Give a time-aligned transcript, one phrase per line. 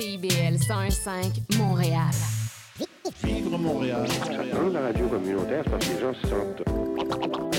[0.00, 2.12] CIBL 105 Montréal.
[3.24, 4.06] Vivre Montréal.
[4.20, 4.72] Montréal.
[4.72, 6.62] la radio communautaire parce que les gens se sentent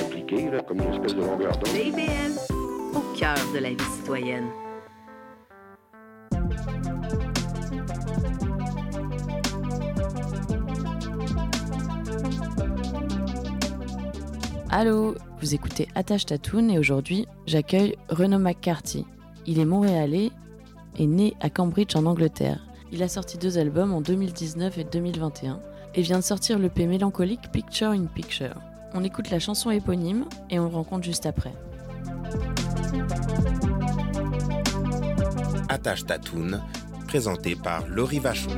[0.02, 1.68] impliqués là, comme une espèce de longueur d'onde.
[1.68, 2.56] CIBL,
[2.96, 4.48] au cœur de la vie citoyenne.
[14.70, 19.06] Allô, vous écoutez Attache Tatoune et aujourd'hui j'accueille Renaud McCarthy.
[19.46, 20.30] Il est montréalais
[20.98, 22.66] est né à Cambridge en Angleterre.
[22.92, 25.60] Il a sorti deux albums en 2019 et 2021
[25.96, 28.56] et vient de sortir l'EP mélancolique Picture in Picture.
[28.94, 31.54] On écoute la chanson éponyme et on le rencontre juste après.
[35.70, 36.62] Attache Tatoune,
[37.08, 38.50] présenté par Laurie Vachon.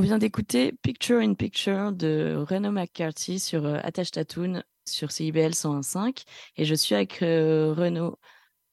[0.00, 5.50] On vient d'écouter Picture in Picture de Renaud McCarthy sur euh, Attache Tatoon sur CIBL
[5.50, 6.24] 101.5
[6.56, 8.18] et je suis avec euh, Renaud.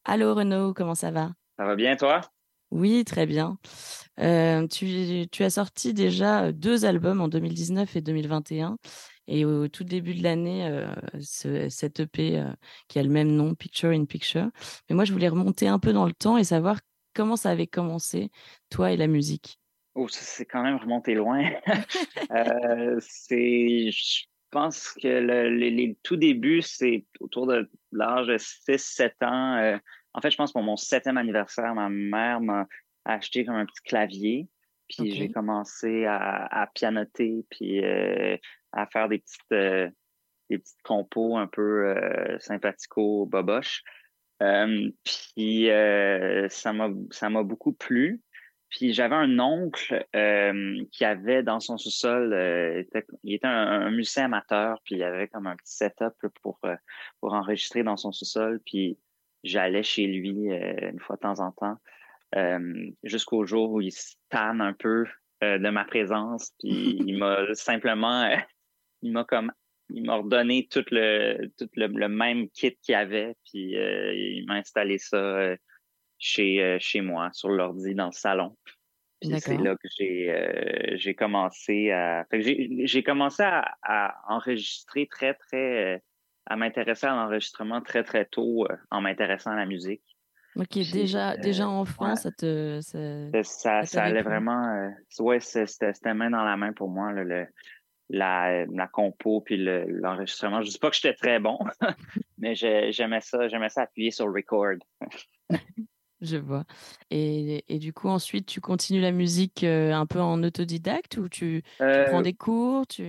[0.06, 1.34] Allô Renaud, comment ça va?
[1.58, 2.22] Ça va bien toi?
[2.72, 3.60] Oui, très bien.
[4.22, 8.78] Euh, tu, as sorti déjà deux albums en 2019 et 2021
[9.28, 10.88] et au tout début de l'année,
[11.20, 12.42] cette EP
[12.88, 14.48] qui a le même nom, Picture in Picture.
[14.90, 16.80] Mais moi, je voulais remonter un peu dans le temps et savoir
[17.14, 18.32] comment ça avait commencé,
[18.70, 19.60] toi et la musique.
[19.98, 21.44] Oh, ça, c'est quand même remonté loin.
[22.30, 28.38] Euh, c'est, je pense que le, les, les tout débuts, c'est autour de l'âge de
[28.38, 29.56] 6-7 ans.
[29.56, 29.78] Euh,
[30.14, 32.68] en fait, je pense pour mon septième anniversaire, ma mère m'a
[33.06, 34.50] acheté comme un petit clavier.
[34.90, 38.36] Puis j'ai commencé à, à pianoter, puis euh,
[38.74, 39.90] à faire des petites, euh,
[40.50, 43.84] des petites compos un peu euh, sympathico-boboches.
[44.44, 48.22] Euh, puis euh, ça m'a ça m'a beaucoup plu.
[48.70, 53.52] Puis j'avais un oncle euh, qui avait dans son sous-sol, euh, était- il était un,
[53.88, 56.76] un musicien amateur, puis il avait comme un petit setup pour euh,
[57.22, 58.60] pour enregistrer dans son sous-sol.
[58.66, 58.98] Puis
[59.44, 61.78] j'allais chez lui euh, une fois de temps en temps,
[62.36, 65.06] euh, jusqu'au jour où il se tanne un peu
[65.44, 66.52] euh, de ma présence.
[66.60, 66.70] Puis
[67.08, 68.30] il m'a simplement,
[69.02, 69.52] il m'a comme
[69.90, 74.46] il m'a redonné tout le tout le, le même kit qu'il avait, puis euh, il
[74.46, 75.56] m'a installé ça euh,
[76.20, 78.56] chez euh, chez moi sur l'ordi dans le salon.
[79.20, 85.34] Puis c'est là que j'ai euh, j'ai commencé à j'ai commencé à, à enregistrer très
[85.34, 86.00] très euh,
[86.46, 90.04] à m'intéresser à l'enregistrement très très tôt en m'intéressant à la musique.
[90.56, 92.16] Ok, Puis, déjà, euh, déjà enfant, ouais.
[92.16, 92.80] ça te.
[92.82, 94.92] ça- Ça, allait vraiment.
[95.20, 97.48] ouais, c'était main dans la main pour moi, là, le,
[98.10, 100.62] la, la compo puis le- l'enregistrement.
[100.62, 101.60] Je dis pas que j'étais très bon,
[102.38, 104.78] mais j'ai- j'aimais ça, j'aimais ça appuyer sur record.
[106.22, 106.64] Je vois.
[107.12, 111.30] Et, et du coup, ensuite, tu continues la musique euh, un peu en autodidacte ou
[111.30, 113.04] tu, tu prends Euh, des cours tu...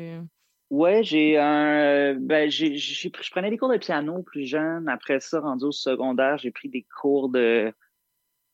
[0.70, 2.14] ouais, j'ai un.
[2.14, 4.88] Ben, j'ai, j'ai pris- je prenais des cours de piano plus jeune.
[4.88, 7.72] Après ça, rendu au secondaire, j'ai pris des cours de,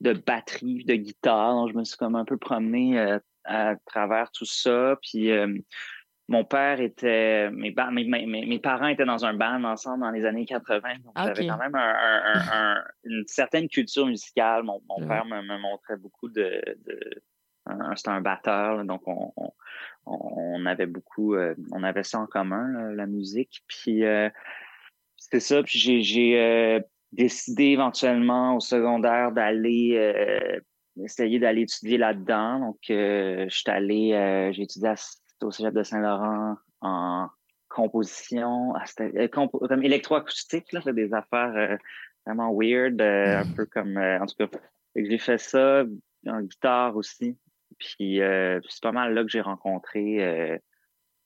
[0.01, 1.55] de batterie, de guitare.
[1.55, 4.99] Donc, je me suis comme un peu promené euh, à travers tout ça.
[5.03, 5.31] Puis
[6.29, 10.01] mon père était, mes, ba- mes, mes, mes mes parents étaient dans un band ensemble
[10.01, 10.81] dans les années 80.
[11.05, 11.49] Donc Ah, j'avais ok.
[11.51, 12.43] quand même un, un- un-
[12.79, 14.63] un- une certaine culture musicale.
[14.63, 16.63] Mon, père me, me montrait beaucoup de,
[17.97, 19.53] c'était un batteur, là, donc on, on,
[20.07, 23.63] on avait beaucoup, euh, on avait ça en commun, là, la musique.
[23.67, 24.29] Puis euh,
[25.17, 25.63] c'est ça.
[25.63, 26.81] Puis j'ai, euh,
[27.13, 30.59] décidé éventuellement au secondaire d'aller euh,
[31.03, 32.59] essayer d'aller étudier là-dedans.
[32.59, 34.95] Donc je suis allé, j'ai étudié à-
[35.45, 37.29] au Cégep de Saint-Laurent en
[37.69, 41.77] composition, euh, compo- comme électroacoustique, là, c'est des affaires euh,
[42.25, 44.59] vraiment weird, euh, un peu comme, en tout cas,
[44.95, 45.85] j'ai fait ça
[46.27, 47.37] en guitare aussi.
[47.79, 50.61] Puis c'est pas mal là que j'ai rencontré.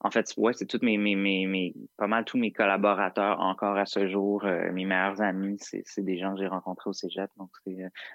[0.01, 3.77] en fait, ouais, c'est toutes mes, mes, mes, mes, pas mal tous mes collaborateurs encore
[3.77, 7.31] à ce jour, mes meilleurs amis, c'est, des gens que j'ai rencontrés au cégep.
[7.37, 7.51] Donc,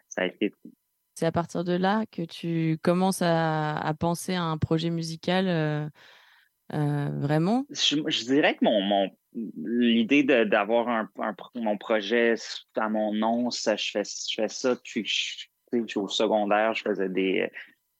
[0.10, 0.52] ça a été.
[1.16, 5.48] C'est à partir de là que tu commences à, à penser à un projet musical
[5.48, 5.88] euh,
[6.74, 7.66] euh, vraiment?
[7.70, 9.10] Je, je dirais que mon, mon
[9.66, 11.10] l'idée de, d'avoir un,
[11.56, 12.36] mon projet
[12.76, 15.48] à mon nom, ça, je fais, je fais ça depuis que je,
[15.88, 17.50] suis au secondaire, je faisais des,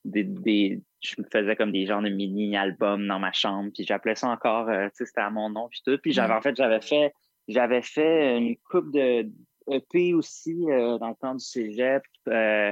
[0.06, 4.16] des, des, je me faisais comme des genres de mini-albums dans ma chambre, puis j'appelais
[4.16, 5.98] ça encore, euh, tu sais, c'était à mon nom, puis tout.
[5.98, 7.14] Puis j'avais, en fait, j'avais fait,
[7.48, 9.28] j'avais fait une coupe de
[9.72, 12.72] EP aussi euh, dans le temps du cégep, euh,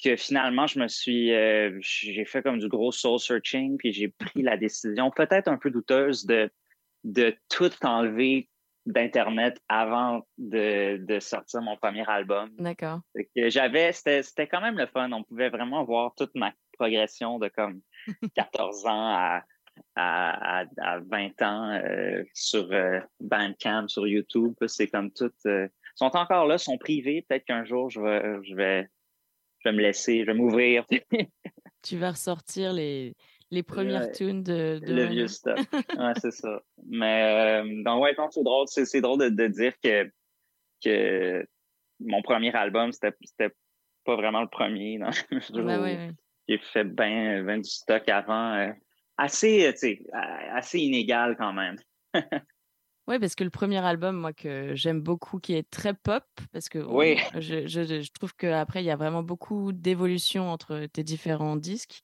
[0.00, 4.08] que finalement, je me suis, euh, j'ai fait comme du gros soul searching, puis j'ai
[4.08, 6.50] pris la décision, peut-être un peu douteuse, de,
[7.04, 8.48] de tout enlever
[8.86, 12.50] d'Internet avant de, de sortir mon premier album.
[12.58, 13.00] D'accord.
[13.36, 15.10] J'avais, c'était, c'était quand même le fun.
[15.12, 17.80] On pouvait vraiment voir toute ma progression de comme
[18.34, 19.42] 14 ans à,
[19.94, 24.54] à, à, à 20 ans euh, sur euh, Bandcamp, sur YouTube.
[24.66, 25.30] C'est comme tout.
[25.46, 27.24] euh, sont encore là, sont privés.
[27.28, 28.88] Peut-être qu'un jour, je vais, je vais,
[29.64, 30.84] je vais me laisser, je vais m'ouvrir.
[31.82, 33.14] Tu vas ressortir les,
[33.50, 34.12] les premières Ouais.
[34.12, 35.58] tunes de, de le vieux stuff.
[35.98, 36.62] Ouais, c'est ça.
[36.86, 38.66] Mais euh, donc ouais, c'est drôle.
[38.68, 40.08] C'est, c'est drôle de, de dire que,
[40.84, 41.44] que
[41.98, 43.52] mon premier album, c'était, c'était
[44.04, 44.98] pas vraiment le premier.
[44.98, 45.10] Non?
[45.50, 46.10] Bah ouais, ouais.
[46.48, 48.54] J'ai fait bien ben du stock avant.
[48.54, 48.72] euh,
[49.16, 49.94] assez, euh,
[50.52, 51.76] assez inégal quand même.
[53.08, 56.68] Ouais, parce que le premier album, moi, que j'aime beaucoup, qui est très pop, parce
[56.68, 57.18] que on- Oui.
[57.34, 62.02] je, je, je trouve qu'après, il y a vraiment beaucoup d'évolution entre tes différents disques.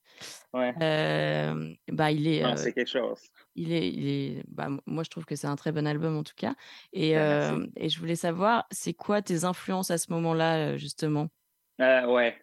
[0.53, 0.75] Ouais.
[0.83, 3.21] Euh, bah, il est, euh, c'est quelque chose.
[3.55, 6.25] il est, il est, bah, moi, je trouve que c'est un très bon album, en
[6.25, 6.55] tout cas.
[6.93, 11.29] Et, euh, et je voulais savoir, c'est quoi tes influences à ce moment-là, justement?
[11.81, 12.37] Euh, ouais.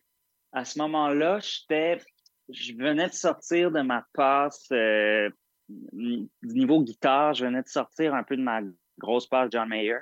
[0.53, 1.97] À ce moment-là, j'étais,
[2.47, 4.69] je venais de sortir de ma passe
[5.69, 7.33] niveau guitare.
[7.33, 8.61] Je venais de sortir un peu de ma
[8.99, 9.97] grosse passe John Mayer.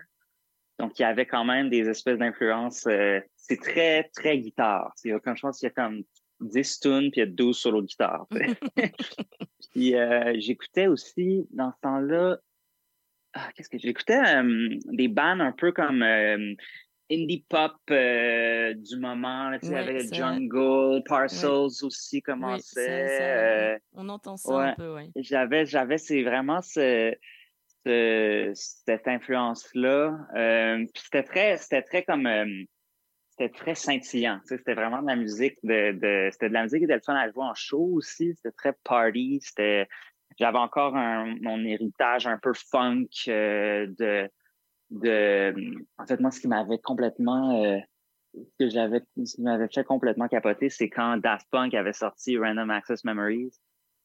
[0.79, 2.85] donc, il y avait quand même des espèces d'influences.
[2.87, 4.93] euh, c'est très, très guitare.
[5.23, 6.03] Comme, je pense qu'il y a comme
[6.39, 8.27] 10 tunes, puis il y a 12 solos de guitare.
[9.71, 12.37] puis euh, j'écoutais aussi, dans ce temps-là,
[13.33, 14.19] ah, qu'est-ce que j'écoutais?
[14.19, 16.03] euh, des bands un peu comme
[17.13, 19.49] indie pop euh, du moment.
[19.49, 23.07] là, Ouais, avec ça- Jungle, Parcels aussi Oui, commençait.
[23.07, 25.09] ça- ça- euh, on entend ça un peu, ouais.
[25.17, 27.13] j'avais, j'avais, c'est vraiment ce,
[27.85, 30.17] ce- cette influence-là.
[30.35, 32.27] Euh, c'était très, c'était très comme,
[33.29, 34.39] c'était très scintillant.
[34.45, 37.15] C'était vraiment de la musique de, de c'était de la musique qui était le fun
[37.15, 38.33] à jouer en show aussi.
[38.35, 39.39] C'était très party.
[39.41, 39.87] C'était,
[40.39, 44.29] j'avais encore un, mon héritage un peu funk de,
[44.93, 45.53] de,
[45.97, 47.79] en fait, moi, ce qui m'avait complètement, euh,
[48.35, 52.37] ce que j'avais, ce qui m'avait fait complètement capoter, c'est quand Daft Punk avait sorti
[52.37, 53.51] Random Access Memories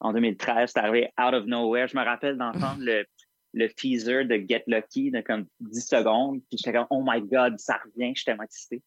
[0.00, 0.73] en 2013.
[0.73, 1.88] C'est arrivé out of nowhere.
[1.88, 3.04] Je me rappelle d'entendre le,
[3.52, 6.40] le teaser de Get Lucky de comme 10 secondes.
[6.49, 8.14] Puis j'étais comme, oh my God, ça revient.
[8.14, 8.83] J'étais excité.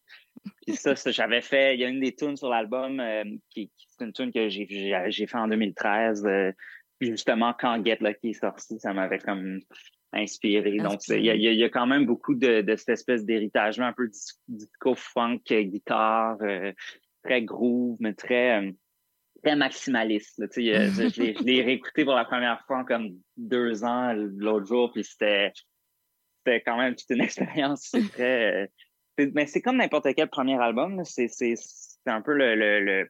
[0.66, 1.76] Puis ça, ça j'avais fait.
[1.76, 4.68] Il y a une des tunes sur l'album euh, qui, c'est une tune que j'ai,
[5.10, 6.26] j'ai, fait en 2013.
[6.26, 6.52] euh,
[7.00, 9.60] justement, quand Get Lucky est sorti, ça m'avait comme
[10.14, 10.78] inspiré.
[10.78, 13.88] Donc, c'est- il y, y y a quand même beaucoup de, de cette espèce d'héritage-là,
[13.88, 16.72] un peu dis- disco funk, euh, guitare, euh,
[17.24, 18.72] très groove, mais très, euh,
[19.44, 20.38] très maximaliste.
[20.38, 20.48] là.
[20.56, 24.66] Je, je l'ai- je l'ai réécouté pour la première fois en comme deux ans l'autre
[24.68, 25.52] jour, puis c'était
[26.44, 27.22] c'était quand même toute une
[27.62, 27.88] expérience.
[27.92, 28.64] C'est très.
[28.64, 28.68] euh,
[29.18, 31.04] c'est- mais c'est comme n'importe quel premier album.
[31.06, 33.08] C'est c'est- c'est un peu le, le, le,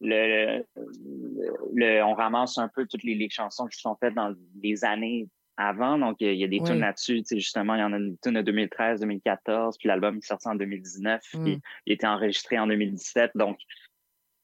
[0.00, 4.34] le, le- le- on ramasse un peu toutes les, les chansons qui sont faites dans
[4.62, 5.98] les années avant.
[5.98, 6.62] Donc, il y a, il des Oui.
[6.64, 7.18] tunes là-dessus.
[7.18, 10.26] Tu sais, justement, il y en a une tune de 2013, 2014, puis l'album est
[10.26, 11.44] sorti en 2019, Mm.
[11.44, 13.32] puis il a été enregistré en 2017.
[13.34, 13.58] Donc,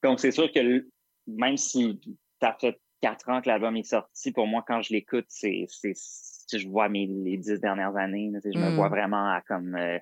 [0.03, 0.87] donc c'est sûr que
[1.27, 2.01] même si
[2.41, 5.93] ça fait quatre ans que l'album est sorti, pour moi, quand je l'écoute, c'est, c'est,
[5.95, 8.75] si je vois mes, les dix dernières années, je me Mm.
[8.75, 9.99] vois vraiment à comme, euh,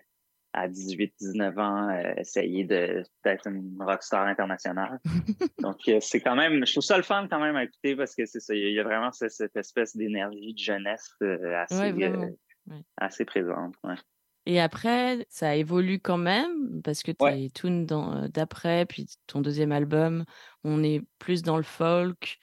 [0.56, 4.98] à 18, 19 ans, euh, essayer d'être une rockstar internationale.
[5.60, 8.14] Donc, euh, c'est quand même, je trouve ça le fun quand même à écouter parce
[8.14, 11.92] que c'est ça, il y a- vraiment ce- cette, espèce d'énergie de jeunesse euh, assez,
[11.92, 12.30] Ouais, euh,
[12.68, 12.82] Ouais.
[12.96, 13.74] assez présente.
[13.84, 13.94] Ouais.
[14.46, 17.50] Et après, ça évolue quand même, parce que tes Ouais.
[17.52, 17.84] tunes
[18.32, 20.24] d'après, puis ton deuxième album,
[20.64, 22.38] on est plus dans le folk,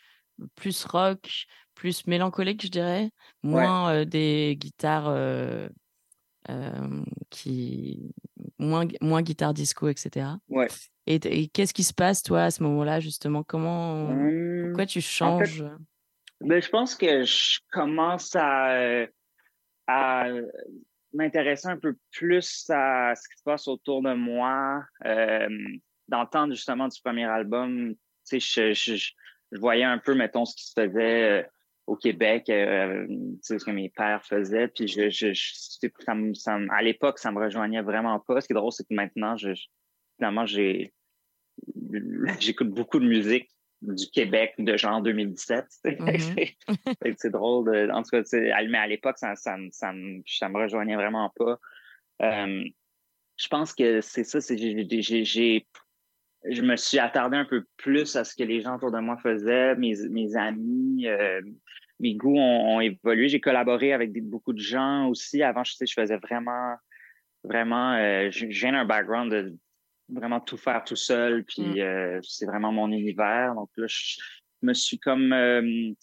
[0.56, 3.10] plus rock, plus mélancolique, je dirais,
[3.42, 5.10] moins des guitares
[7.30, 8.14] qui.
[8.60, 10.28] Moins, moins guitare disco, etc.
[10.48, 10.68] Ouais.
[11.06, 13.44] Et, et qu'est-ce qui se passe, toi, à ce moment-là, justement?
[13.44, 14.10] Comment.
[14.10, 15.66] Hum, Pourquoi tu changes?
[16.40, 19.06] Ben, je pense que je commence à,
[19.88, 20.28] à
[21.14, 24.84] m'intéresser un peu plus à ce qui se passe autour de moi.
[25.06, 25.48] Euh,
[26.32, 27.96] temps justement du premier album,
[28.30, 29.12] tu sais, je, je, je,
[29.52, 31.44] je voyais un peu, mettons, ce qui se faisait euh,
[31.86, 34.68] au Québec, euh, tu sais, ce que mes pères faisaient.
[34.70, 38.40] Puis je, je, je- ça me- ça me- à l'époque, ça me rejoignait vraiment pas.
[38.42, 39.50] Ce qui est drôle, c'est que maintenant, je,
[40.18, 40.94] finalement, j'ai
[42.40, 43.50] j'écoute beaucoup de musique
[43.82, 45.66] du Québec de genre 2017.
[45.70, 45.98] tu sais.
[46.00, 46.08] Mhm.
[47.04, 47.66] Fait que c'est drôle.
[47.72, 50.96] De, en tout cas, mais à l'époque, ça, ça, me- ça, me- ça me rejoignait
[50.96, 51.60] vraiment pas.
[52.22, 52.64] Euh,
[53.36, 54.40] je pense que c'est ça.
[54.40, 55.68] c'est j'ai- j'ai- j'ai-
[56.50, 59.18] je me suis attardé un peu plus à ce que les gens autour de moi
[59.18, 61.42] faisaient, mes, mes amis, euh,
[62.00, 63.30] mes goûts ont, ont évolué.
[63.30, 65.42] J'ai collaboré avec des- beaucoup de gens aussi.
[65.44, 66.76] Avant, je sais, je faisais vraiment,
[67.44, 69.56] vraiment, euh, je je viens d'un background de
[70.10, 71.80] vraiment tout faire tout seul, puis Mm.
[71.80, 73.56] euh, c'est vraiment mon univers.
[73.56, 74.18] Donc là, je
[74.62, 75.94] me suis comme, euh,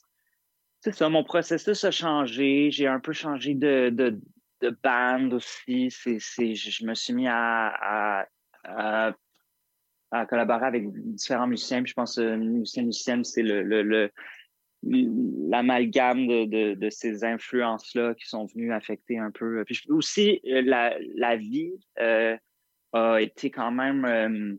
[0.81, 2.71] c'est ça, mon processus a changé.
[2.71, 4.19] J'ai un peu changé de, de,
[4.63, 5.91] de band aussi.
[5.91, 6.19] C'est,
[6.55, 7.69] je me suis mis à,
[8.23, 8.27] à,
[8.65, 9.13] à,
[10.11, 11.83] à collaborer avec différents musiciens.
[11.83, 14.11] Puis je pense que musicien, musicienne, c'est le, le, le
[14.83, 19.63] l'amalgame de, de, de ces influences-là qui sont venues affecter un peu.
[19.65, 22.37] Puis aussi, euh, la, la vie euh,
[22.93, 24.05] a été quand même...
[24.05, 24.55] euh,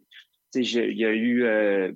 [0.54, 1.92] tu sais, je- il y a eu euh,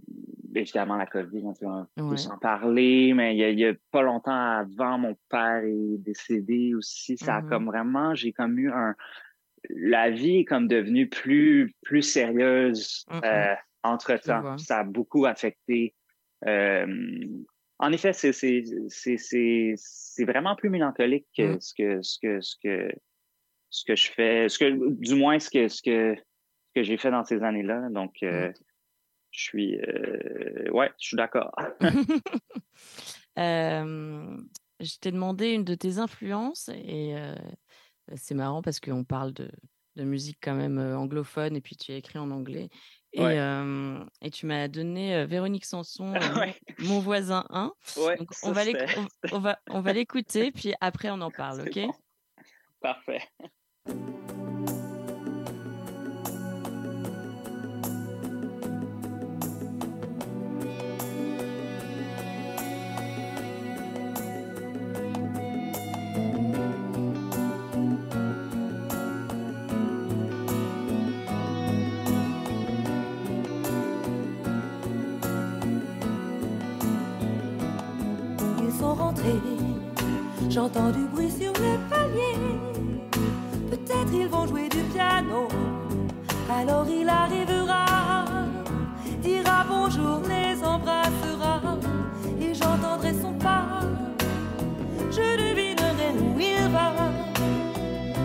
[0.56, 2.18] évidemment la COVID, on peut, on peut Ouais.
[2.18, 7.18] s'en parler, mais il y, a, pas longtemps avant, mon père est décédé aussi.
[7.18, 7.50] Ça a Mhm.
[7.50, 8.96] comme vraiment, j'ai comme eu un...
[9.70, 13.54] La vie est comme devenue plus, plus sérieuse euh,
[13.84, 14.58] entre-temps.
[14.58, 15.94] Ça a beaucoup affecté...
[16.46, 16.86] euh,
[17.78, 18.32] en effet, c'est
[20.26, 21.60] vraiment plus mélancolique que Mm.
[21.60, 22.92] ce que ce que ce que
[23.70, 26.96] ce que je fais, ce que du moins ce que ce que ce que j'ai
[26.98, 27.90] fait dans ces années-là.
[27.90, 28.50] Donc euh,
[29.32, 29.78] je suis
[30.72, 31.54] ouais, je suis d'accord.
[34.82, 37.16] Je t'ai demandé une de tes influences et
[38.16, 39.50] c'est marrant parce qu'on parle de,
[39.96, 42.70] de musique quand même anglophone et puis tu as écrit en anglais.
[43.14, 43.40] Et, Ouais.
[43.40, 46.56] euh, et tu m'as donné Véronique Sanson, Mon- Ouais.
[46.80, 47.72] Mon voisin 1.
[47.98, 49.08] Ouais, Donc ça, on va c'est- l'éc- on,
[49.38, 51.80] on va on va l'écouter puis après on en parle, ok?
[51.86, 51.94] bon.
[52.82, 53.22] Parfait.
[80.76, 82.36] Du bruit sur le palier.
[83.72, 85.48] Peut-être ils vont jouer du piano.
[86.52, 88.26] Alors il arrivera,
[89.22, 91.62] dira bonjour, les embrassera.
[92.42, 93.80] Et j'entendrai son pas.
[95.10, 96.92] Je devinerai où il va.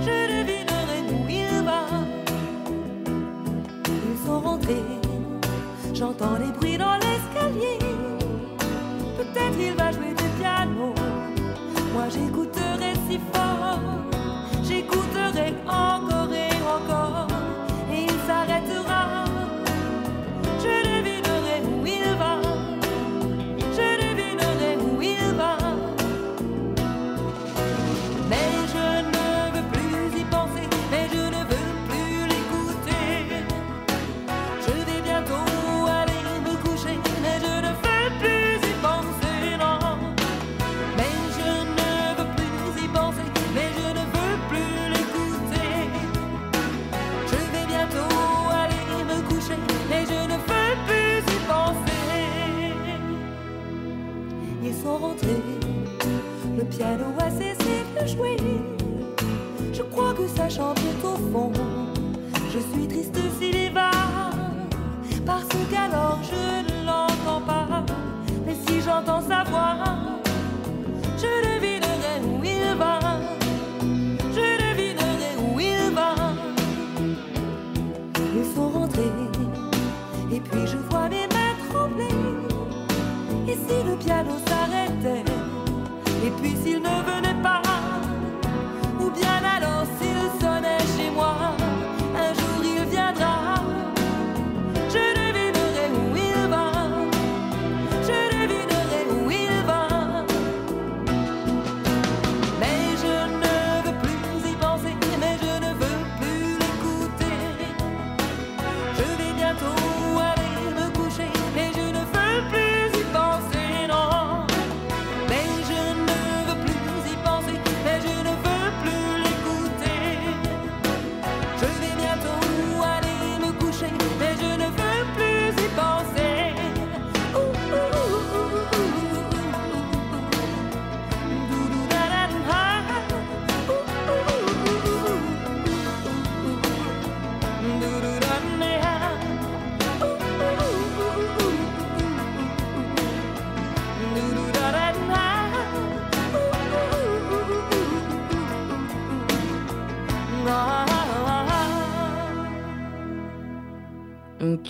[0.02, 1.83] Je devinerai où il va.
[3.87, 4.85] Ils sont rentrés.
[5.95, 7.78] J'entends les bruits dans l'escalier.
[9.16, 10.09] Peut-être il va jouer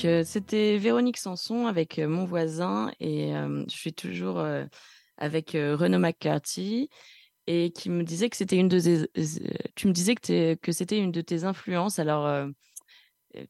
[0.01, 4.43] Donc, euh, c'était Véronique Sanson avec euh, mon voisin et euh, je suis toujours
[5.19, 6.89] avec Renaud McCarthy
[7.47, 9.11] et qui me disait que c'était une de tes,
[9.75, 11.99] tu me disais que, c'était une de tes influences.
[11.99, 12.49] Alors,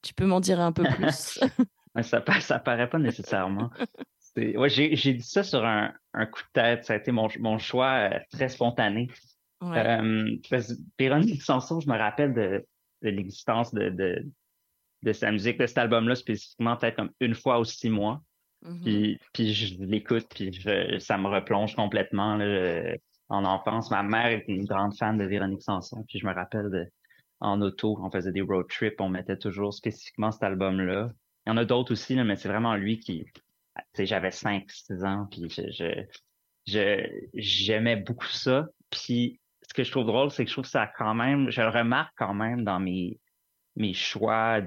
[0.03, 1.39] tu peux m'en dire un peu plus?
[2.03, 3.69] Ça, ça paraît pas nécessairement.
[4.37, 6.85] Ouais, j'ai, dit ça sur un, un coup de tête.
[6.85, 9.09] Ça a été mon, mon choix très spontané.
[9.61, 10.39] Ouais.
[10.99, 12.65] Véronique Sanson, je me rappelle de,
[13.03, 14.25] de l'existence de, de,
[15.03, 18.23] de sa musique, de cet album-là spécifiquement, peut-être comme une fois ou six mois.
[18.63, 18.81] Mhm.
[18.83, 22.95] Puis, puis je l'écoute, puis je- ça me replonge complètement là,
[23.31, 23.91] en enfance.
[23.91, 26.87] Ma mère était une grande fan de Véronique Sanson, puis je me rappelle de,
[27.41, 31.11] en auto, on faisait des road trips, on mettait toujours spécifiquement cet album-là.
[31.47, 33.25] Il y en a d'autres aussi, là, mais c'est vraiment lui qui,
[33.99, 36.05] j'avais 5, 6 ans, puis je, je,
[36.67, 38.67] je- j'aimais beaucoup ça.
[38.91, 41.69] Puis ce que je trouve drôle, c'est que je trouve ça quand même, je le
[41.69, 43.19] remarque quand même dans mes,
[43.77, 44.61] mes choix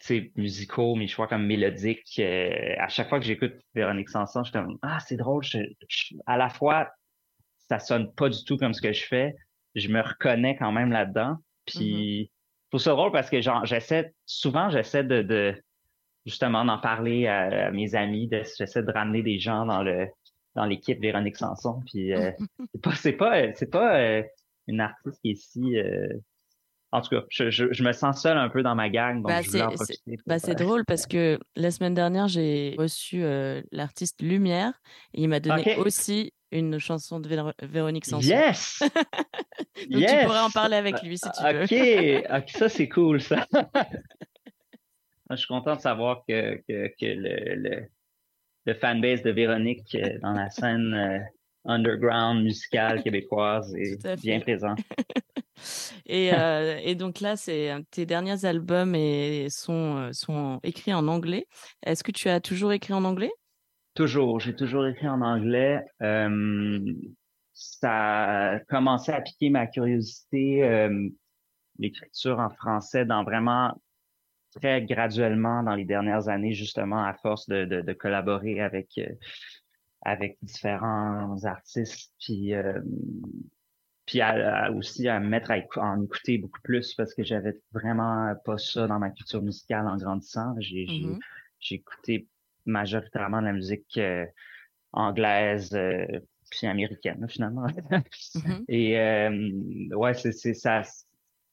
[0.00, 2.18] sais, musicaux, mes choix comme mélodiques.
[2.18, 5.42] euh, à chaque fois que j'écoute Véronique Sanson, je suis comme, ah, c'est drôle.
[5.42, 5.58] je-
[5.88, 6.90] je- à la fois,
[7.68, 9.34] ça sonne pas du tout comme ce que je fais.
[9.74, 11.36] Je me reconnais quand même là-dedans.
[11.66, 12.30] Puis,
[12.64, 15.54] je trouve ça drôle parce que genre, j'essaie, souvent, j'essaie de, de
[16.26, 20.08] justement d'en parler à, à mes amis, de- j'essaie de ramener des gens dans le
[20.56, 21.80] dans l'équipe Véronique Sanson.
[21.86, 22.32] Puis, euh,
[22.74, 24.22] c'est pas, c'est pas, euh, c'est pas euh,
[24.66, 26.08] une artiste qui est si, euh,
[26.92, 29.42] en tout cas, je, je, je me sens seul un peu dans ma gang, Bah,
[29.42, 29.58] c'est-
[30.26, 34.80] Bah, c'est euh, drôle parce que la semaine dernière, j'ai reçu euh, l'artiste Lumière
[35.14, 38.26] et il m'a donné aussi une chanson de Véro- Véronique Sanson.
[38.28, 38.82] Yes!
[39.88, 41.62] Donc tu pourrais en parler avec lui si tu veux.
[41.62, 43.46] OK, ok, ça c'est cool ça.
[45.30, 47.86] Je suis content de savoir que, que, que le, le,
[48.66, 50.92] le fanbase de Véronique euh, dans la scène
[51.64, 54.74] underground musicale québécoise est bien présent.
[56.06, 60.94] Et, euh, et donc là, c'est euh, tes derniers albums et sont, euh, sont écrits
[60.94, 61.46] en anglais.
[61.84, 63.30] Est-ce que tu as toujours écrit en anglais?
[63.94, 65.80] Toujours, j'ai toujours écrit en anglais.
[66.02, 66.80] Euh,
[67.52, 71.08] ça a commencé à piquer ma curiosité, euh,
[71.78, 73.74] l'écriture en français, dans vraiment
[74.56, 78.98] très graduellement dans les dernières années, justement, à force de, de, de collaborer avec,
[80.02, 82.80] avec différents artistes, puis, euh,
[84.06, 87.60] puis à- à aussi à me mettre à en écouter beaucoup plus parce que j'avais
[87.72, 90.54] vraiment pas ça dans ma culture musicale en grandissant.
[90.58, 91.18] J'ai j'ai- Mhm.
[91.60, 92.28] j'ai écouté
[92.66, 94.26] majoritairement de la musique euh,
[94.92, 96.06] anglaise euh,
[96.50, 97.66] puis américaine finalement.
[98.34, 98.64] Mhm.
[98.68, 100.82] Et euh, ouais, c'est ça.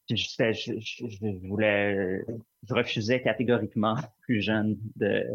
[0.09, 2.23] Je, je, je, je voulais,
[2.67, 5.25] je refusais catégoriquement plus jeune de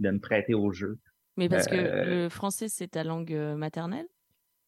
[0.00, 0.98] de me prêter au jeu.
[1.38, 4.08] Mais parce que Euh, le français, c'est ta langue euh, maternelle?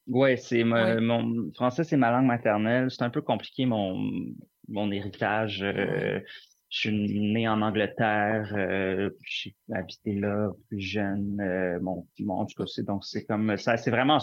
[0.07, 0.97] Ouais, c'est Ouais.
[1.01, 2.91] mon français, c'est ma langue maternelle.
[2.91, 4.11] C'est un peu compliqué mon
[4.69, 5.63] mon héritage.
[5.63, 6.21] euh, Ouais.
[6.69, 11.41] je suis né en Angleterre, euh, j'ai habité là plus jeune.
[11.41, 13.77] euh, mon, mon, en tout cas, c'est donc c'est comme ça.
[13.77, 14.19] C'est vraiment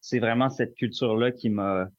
[0.00, 1.84] c'est vraiment cette culture-là qui m'a.
[1.86, 1.90] Je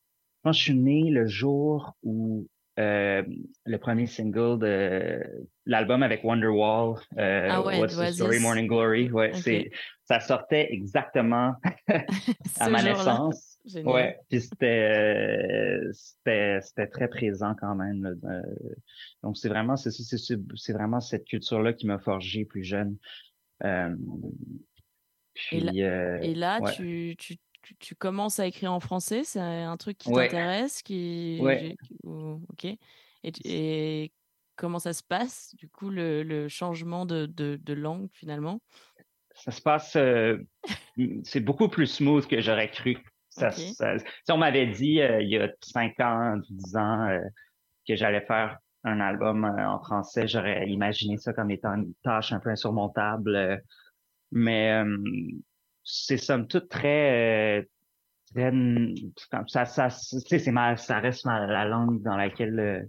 [0.44, 2.48] pense que je suis né le jour où
[2.80, 3.24] euh,
[3.66, 5.22] le premier single de
[5.66, 8.40] l'album avec Wonderwall, euh, Ah ouais, What's the Story.
[8.40, 9.40] Morning Glory, ouais, Ok.
[9.42, 9.72] c'est
[10.04, 11.54] ça sortait exactement
[12.60, 13.58] à ma naissance.
[13.84, 18.04] Ouais, puis c'était euh, c'était c'était très présent quand même.
[18.04, 18.42] là,
[19.24, 20.18] donc c'est vraiment c'est c'est
[20.56, 22.98] c'est vraiment cette culture là qui m'a forgé plus jeune.
[23.64, 23.96] Euh,
[25.52, 26.72] Et là- puis euh, Et là, ouais.
[26.76, 30.28] tu, tu, tu, tu commences à écrire en français, c'est un truc qui Ouais.
[30.28, 31.60] t'intéresse, qui, Ouais.
[31.60, 32.68] j'ai- ou- ok.
[33.24, 34.14] Et,
[34.56, 38.62] comment ça se passe, du coup, le, le changement de, de, de langue finalement?
[39.34, 40.38] Ça se passe, euh,
[41.24, 42.98] c'est beaucoup plus smooth que j'aurais cru.
[43.30, 43.60] Ça, Ok.
[43.74, 47.20] ça- si on m'avait dit euh, il y a cinq ans, dix ans euh,
[47.88, 52.40] que j'allais faire un album en français, j'aurais imaginé ça comme étant une tâche un
[52.40, 53.62] peu insurmontable.
[54.32, 54.84] mais
[55.86, 57.64] c'est somme toute très, euh,
[58.34, 58.52] très
[59.48, 62.82] ça, ça, tu sais, c'est ma, ça reste ma, la langue dans laquelle euh,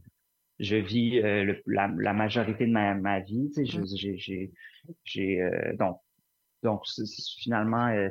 [0.58, 3.50] je vis euh, le- la, la majorité de ma, ma vie.
[3.54, 3.86] Tu sais, Mm.
[3.96, 4.52] j'ai, j'ai,
[5.04, 6.00] j'ai, euh, donc
[6.62, 6.82] donc,
[7.38, 8.08] finalement, euh,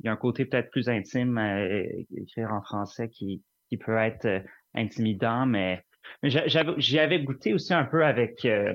[0.00, 1.84] il y a un côté peut-être plus intime à euh,
[2.16, 4.40] écrire en français qui, qui peut être euh,
[4.74, 5.84] intimidant, mais,
[6.22, 8.74] mais j'a- j'avais- j'y avais goûté aussi un peu avec euh,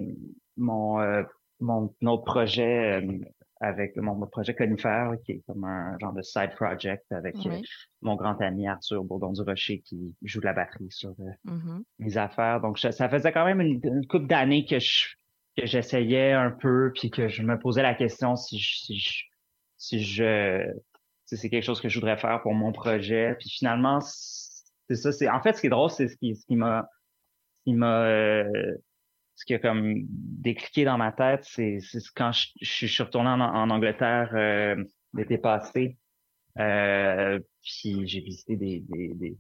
[0.58, 1.24] mon, euh,
[1.60, 3.20] mon autre projet, euh,
[3.60, 7.62] avec mon projet Conifère, qui est comme un genre de side project avec euh, Oui.
[8.02, 11.84] mon grand ami Arthur Bourdon-du-Rocher qui joue de la batterie sur euh, Mhm.
[12.00, 12.62] mes affaires.
[12.62, 15.08] Donc, je- ça faisait quand même une, une couple d'années que je
[15.58, 19.24] que j'essayais un peu, puis que je me posais la question si je, si je,
[19.78, 20.64] si je,
[21.26, 23.36] si c'est quelque chose que je voudrais faire pour mon projet.
[23.40, 25.12] Puis finalement, c'est ça.
[25.12, 26.88] C'est en fait ce qui est drôle, c'est ce qui, ce qui m'a,
[27.58, 28.76] ce qui m'a, euh,
[29.38, 31.78] ce qui a comme décliqué dans ma tête, c'est
[32.16, 35.96] quand je, je suis retourné en, en Angleterre euh, l'été passé.
[36.58, 39.38] Euh, puis j'ai visité des, des, des,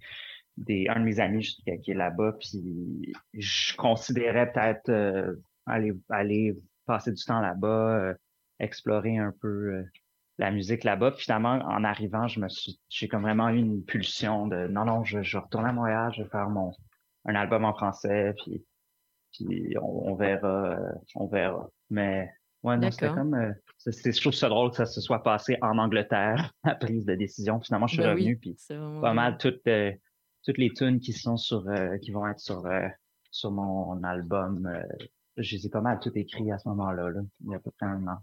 [0.57, 6.55] des, un de mes amis qui, est là-bas, puis je considérais peut-être euh, aller, aller
[6.85, 8.13] passer du temps là-bas, euh,
[8.59, 9.83] explorer un peu euh,
[10.37, 11.13] la musique là-bas.
[11.13, 15.03] Finalement, en arrivant, je me suis, j'ai comme vraiment eu une pulsion de non, non,
[15.03, 16.71] je, je retourne à Montréal, je vais faire mon
[17.25, 18.63] un album en français, puis,
[19.45, 21.69] puis on, on verra, euh, on verra.
[21.89, 22.29] Mais
[22.63, 25.57] ouais, non, c'était comme, euh, c'est, je trouve ça drôle que ça se soit passé
[25.61, 27.59] en Angleterre, la prise de décision.
[27.61, 28.57] Finalement, je suis Bah revenu, oui, puis
[29.01, 29.91] pas mal toutes euh,
[30.43, 32.87] toutes les tunes qui sont sur euh, qui vont être sur euh,
[33.31, 34.69] sur mon album
[35.35, 37.59] je les ai pas mal toutes écrites à ce moment-là là, il y a à
[37.59, 38.17] peu près un an.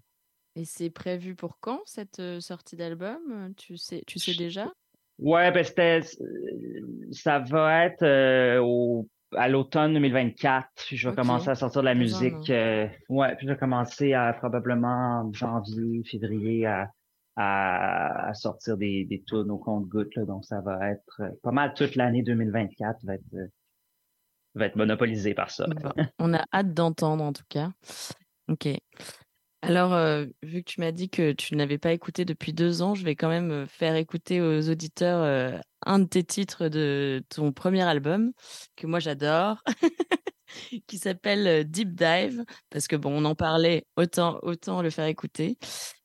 [0.57, 3.55] Et c'est prévu pour quand cette sortie d'album?
[3.57, 4.73] Tu sais, tu sais déjà?
[5.19, 6.01] Ouais ben c'était
[7.13, 11.87] ça va être euh, au à l'automne 2024 puis je vais commencer à sortir de
[11.87, 16.91] la musique euh, ouais puis je vais commencer à probablement en janvier février à
[17.37, 20.19] à, à sortir des, des tunes au compte-gouttes.
[20.21, 23.47] Donc, ça va être euh, pas mal toute l'année 2024 va être, euh,
[24.55, 25.67] va être monopolisé par ça.
[25.67, 27.71] Bon, on a hâte d'entendre en tout cas.
[28.49, 28.69] Ok.
[29.65, 32.95] Alors, euh, vu que tu m'as dit que tu n'avais pas écouté depuis deux ans,
[32.95, 37.25] je vais quand même euh, faire écouter aux auditeurs euh, un de tes titres de
[37.31, 38.33] ton premier album,
[38.77, 39.63] que moi j'adore,
[40.87, 45.57] qui s'appelle Deep Dive, parce que bon, on en parlait, autant, autant le faire écouter.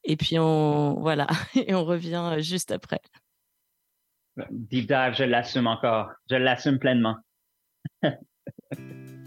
[0.05, 3.01] Et puis on, voilà, et on revient juste après.
[4.51, 6.11] Deep Dive, je l'assume encore.
[6.29, 7.17] Je l'assume pleinement.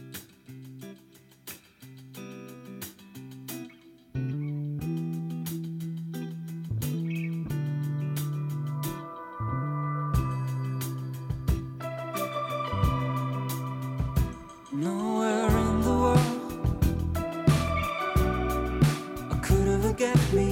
[20.03, 20.52] could ever get me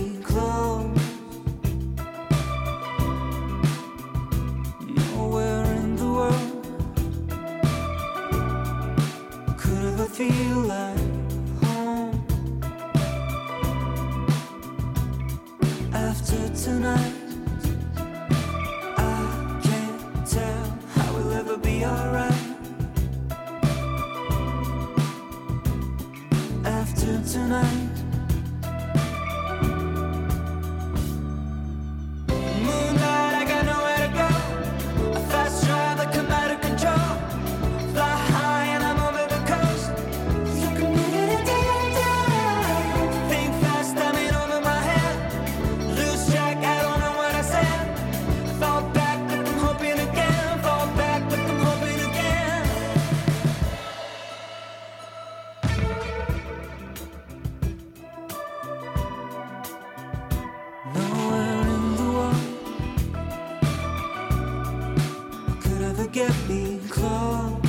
[66.12, 67.59] get me close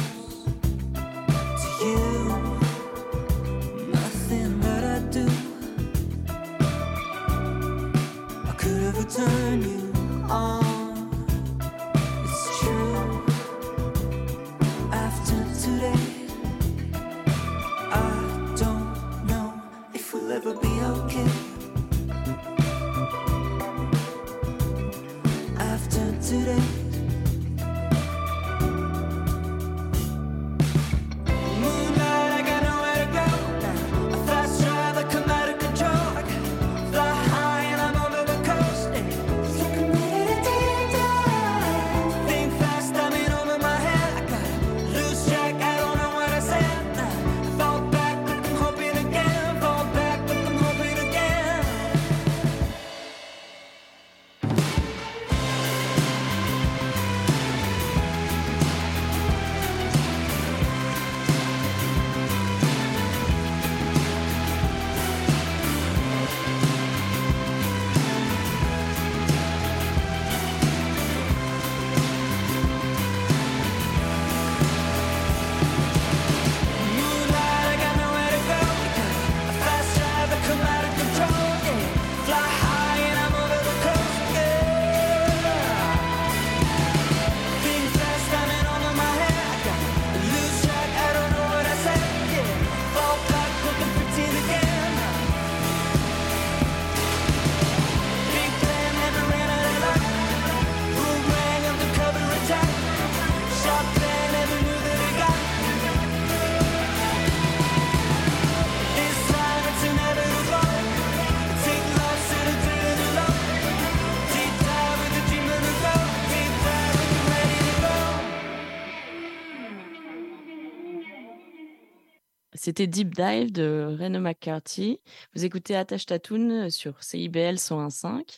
[122.64, 125.00] C'était Deep Dive de Reno McCarthy.
[125.34, 128.38] Vous écoutez Attache Tatoon sur CIBL 101.5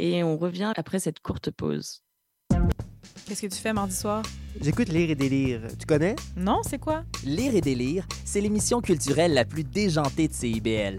[0.00, 2.02] et on revient après cette courte pause.
[3.26, 4.24] Qu'est-ce que tu fais mardi soir?
[4.60, 5.68] J'écoute Lire et délire.
[5.78, 6.16] Tu connais?
[6.36, 7.04] Non, c'est quoi?
[7.22, 10.98] Lire et délire, c'est l'émission culturelle la plus déjantée de CIBL.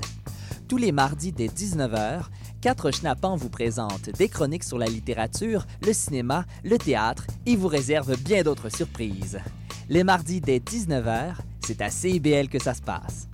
[0.70, 2.28] Tous les mardis dès 19h,
[2.62, 7.68] quatre schnappants vous présentent des chroniques sur la littérature, le cinéma, le théâtre et vous
[7.68, 9.42] réservent bien d'autres surprises.
[9.90, 11.34] Les mardis dès 19h,
[11.72, 13.30] c'est à CIBL que ça se passe.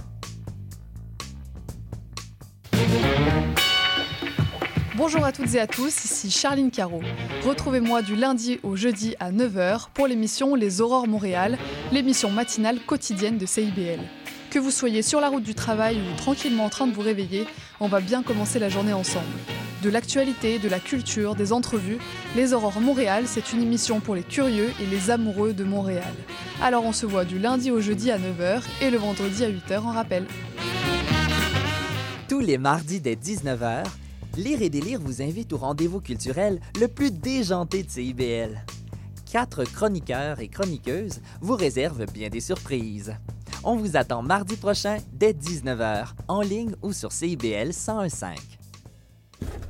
[4.95, 7.01] Bonjour à toutes et à tous, ici Charline Caro.
[7.43, 11.57] Retrouvez-moi du lundi au jeudi à 9h pour l'émission Les Aurores Montréal,
[11.91, 14.01] l'émission matinale quotidienne de CIBL.
[14.51, 17.47] Que vous soyez sur la route du travail ou tranquillement en train de vous réveiller,
[17.79, 19.25] on va bien commencer la journée ensemble.
[19.83, 21.99] De l'actualité, de la culture, des entrevues,
[22.35, 26.13] Les Aurores Montréal, c'est une émission pour les curieux et les amoureux de Montréal.
[26.61, 29.79] Alors on se voit du lundi au jeudi à 9h et le vendredi à 8h
[29.79, 30.25] en rappel.
[32.27, 33.83] Tous les mardis dès 19h,
[34.37, 38.63] Lire et délire vous invite au rendez-vous culturel le plus déjanté de CIBL.
[39.31, 43.15] Quatre chroniqueurs et chroniqueuses vous réservent bien des surprises.
[43.63, 48.56] On vous attend mardi prochain dès 19h, en ligne ou sur CIBL 1015.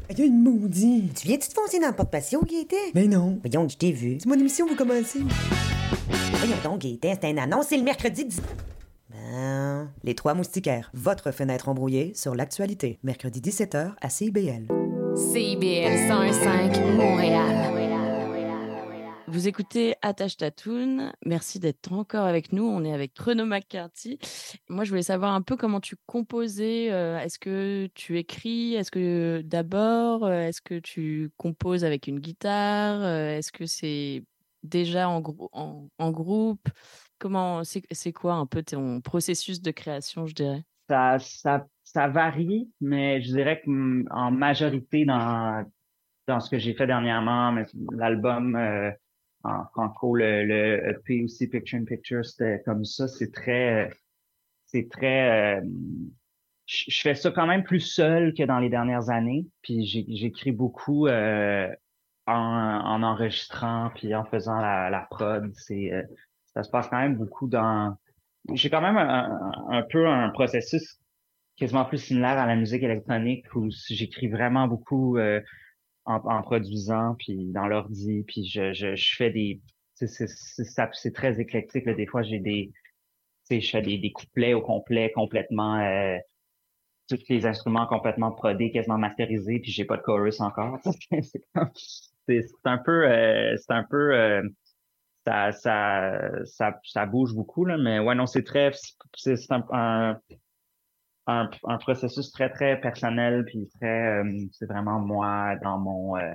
[0.10, 1.14] Il y a une maudite.
[1.22, 2.92] Tu viens-tu te foncer dans le porte-patio, Gaëtan?
[2.94, 3.40] Ben non.
[3.44, 4.18] Voyons, je t'ai vu.
[4.20, 5.20] C'est mon émission, vous commencez.
[6.32, 8.42] Voyons donc, Gaëtan, c'est un annonce, c'est le mercredi 10...
[9.10, 9.90] Ben...
[10.04, 13.00] Les Trois Moustiquaires, votre fenêtre embrouillée sur l'actualité.
[13.04, 14.68] Mercredi 17h à CIBL.
[15.16, 17.87] CIBL 101.5 Montréal.
[19.30, 21.12] Vous écoutez Attache Tatoon.
[21.26, 22.64] Merci d'être encore avec nous.
[22.64, 24.20] On est avec Renaud McCarthy.
[24.70, 26.92] Moi, je voulais savoir un peu comment tu composais.
[26.94, 32.20] euh, Est-ce que tu écris Est-ce que d'abord, euh, est-ce que tu composes avec une
[32.20, 34.24] guitare Euh, Est-ce que c'est
[34.64, 36.70] déjà en, grou- en, en groupe?
[37.20, 40.64] Comment c'est quoi un peu ton processus de création, je dirais?
[40.88, 45.66] Ça, varie, mais je dirais que mm, majorité dans,
[46.40, 47.54] ce que j'ai fait dernièrement,
[47.92, 48.56] l'album
[49.48, 53.08] en franco, le, le EP aussi, Picture in Picture, c'était comme ça.
[53.08, 53.90] C'est très,
[54.66, 55.62] c'est très, euh,
[56.66, 59.46] je fais ça quand même plus seul que dans les dernières années.
[59.62, 61.70] Puis j'écris beaucoup euh,
[62.26, 65.52] en, en enregistrant, puis en faisant la, la prod.
[65.72, 66.04] Euh,
[66.54, 67.96] ça se passe quand même beaucoup dans.
[68.54, 71.00] J'ai quand même un, un- peu un processus
[71.58, 75.42] quasiment plus similaire à la musique électronique où j'écris vraiment beaucoup euh,
[76.08, 79.62] en, en produisant, puis dans l'ordi, puis je, je, je fais des...
[79.94, 81.86] C'est très éclectique.
[81.86, 81.94] Là.
[81.94, 82.72] Des fois, j'ai des...
[83.50, 85.80] Je fais des, des couplets au complet, complètement...
[85.80, 86.18] Euh,
[87.10, 90.80] tous les instruments complètement prodés, quasiment masterisés, puis j'ai pas de chorus encore.
[92.28, 93.10] c'est un peu...
[93.10, 94.14] euh, c'est un peu...
[94.14, 94.42] euh,
[95.26, 98.72] ça, ça, ça, ça bouge beaucoup, là, mais ouais, non, c'est très...
[99.16, 100.20] C'est un, un,
[101.28, 104.22] un, un processus très, très personnel, puis très...
[104.24, 106.18] euh, c'est vraiment moi dans mon...
[106.18, 106.32] euh,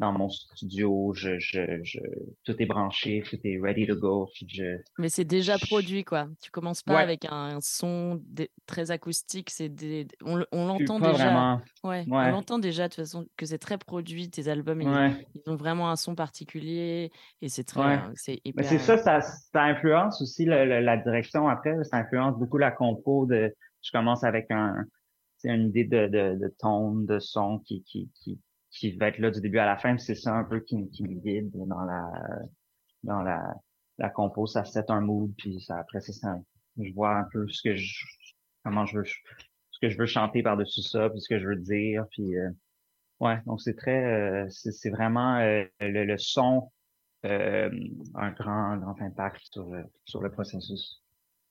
[0.00, 2.00] dans mon studio, je, je, je,
[2.42, 4.28] tout est branché, tout est ready to go.
[4.48, 6.26] Je, Mais c'est déjà produit, quoi.
[6.42, 7.02] Tu commences pas Ouais.
[7.02, 8.20] avec un son
[8.66, 9.50] très acoustique.
[9.50, 10.08] C'est des...
[10.24, 11.60] On, on l'entend déjà.
[11.84, 12.04] Ouais, Ouais.
[12.08, 14.28] On l'entend déjà de toute façon que c'est très produit.
[14.30, 15.26] Tes albums, ils, Ouais.
[15.36, 18.64] ils ont vraiment un son particulier et c'est très, euh, c'est hyper.
[18.64, 21.72] Mais c'est ça, ça, ça influence aussi le- le- la direction après.
[21.84, 23.54] Ça influence beaucoup la compo de.
[23.84, 24.86] Je commence avec un,
[25.38, 29.18] c'est une idée de, de, de tone, de son qui, qui, qui, qui va être
[29.18, 29.98] là du début à la fin.
[29.98, 32.10] C'est ça un peu qui, qui me guide dans la,
[33.02, 33.54] dans la,
[33.98, 34.46] la compo.
[34.46, 36.40] Ça set un mood, puis ça, après ça, ça-
[36.78, 38.04] je vois un peu ce que je,
[38.64, 41.56] comment je veux, ce que je veux chanter par-dessus ça, puis ce que je veux
[41.56, 42.50] dire, puis euh,
[43.20, 43.40] ouais.
[43.46, 44.04] Donc c'est très,
[44.46, 46.72] euh, c'est c'est vraiment euh, le, le son
[47.26, 47.70] euh,
[48.16, 49.68] un grand, grand impact sur,
[50.06, 51.03] sur le processus.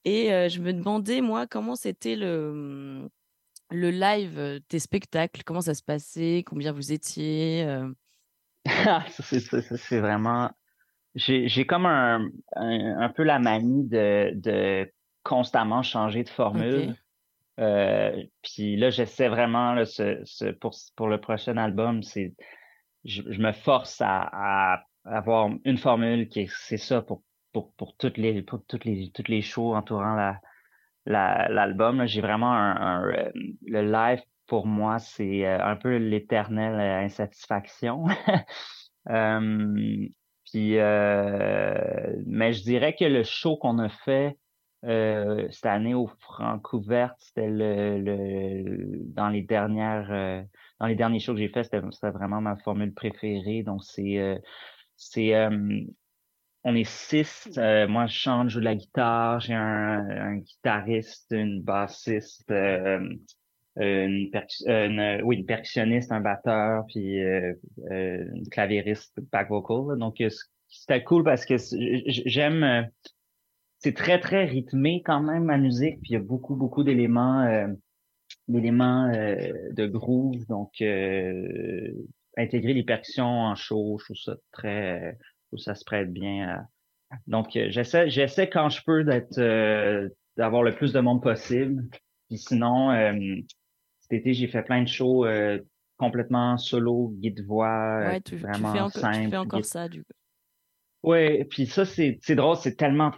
[0.04, 3.08] Et euh, je me demandais, moi, comment c'était le,
[3.70, 7.64] le live, euh, tes spectacles, comment ça se passait, combien vous étiez.
[7.64, 7.88] euh,
[9.08, 10.50] Ça, c'est vraiment.
[11.14, 14.90] J'ai comme un, un, un peu la manie de, de
[15.22, 16.96] constamment changer de formule.
[17.60, 22.34] Euh, puis là, j'essaie vraiment là, ce, ce, pour, pour le prochain album, c'est
[23.04, 27.22] je, je me force à, à avoir une formule qui est c'est ça pour,
[27.54, 30.40] pour, pour toutes les pour toutes les toutes les shows entourant la
[31.06, 31.98] la- l'album.
[31.98, 32.06] là.
[32.06, 33.30] J'ai vraiment un, un, euh,
[33.66, 38.06] le live pour moi, c'est euh, un peu l'éternelle euh, insatisfaction.
[40.50, 44.38] Puis, euh, mais je dirais que le show qu'on a fait
[44.84, 50.42] euh, cette année au Francouverte, c'était le, le dans les dernières euh,
[50.80, 53.62] dans les derniers shows que j'ai fait, c'était vraiment ma formule préférée.
[53.62, 54.40] Donc c'est
[54.96, 55.34] c'est
[56.64, 57.48] on est six.
[57.58, 59.40] euh, moi, je chante, je joue de la guitare.
[59.40, 63.00] J'ai un, guitariste, une bassiste, euh,
[63.78, 67.52] euh, une- percussionniste, un batteur, puis euh,
[67.90, 69.98] euh, une clavieriste back vocal.
[69.98, 70.30] Donc, euh,
[70.68, 71.56] c'était cool parce que
[72.06, 72.88] j'aime.
[73.78, 76.00] c'est très, très rythmé quand même, ma musique.
[76.00, 77.68] Puis il y a beaucoup, beaucoup d'éléments
[78.48, 80.46] d'éléments de groove.
[80.48, 80.82] Donc,
[82.36, 85.16] intégrer les percussions en show, je trouve ça très...
[85.58, 86.62] ça se prête bien à,
[87.26, 91.84] donc, euh, j'essaie, j'essaie quand je peux d'être, euh, d'avoir le plus de monde possible.
[92.28, 93.14] Puis sinon, euh,
[94.00, 95.58] cet été, j'ai fait plein de shows euh,
[95.96, 99.30] complètement solo, guide-voix, Ouais, tu, tu vraiment tu simple.
[99.30, 100.12] fais encore guide- ça, du coup.
[101.02, 103.12] Ouais, puis ça, c'est, c'est drôle, c'est tellement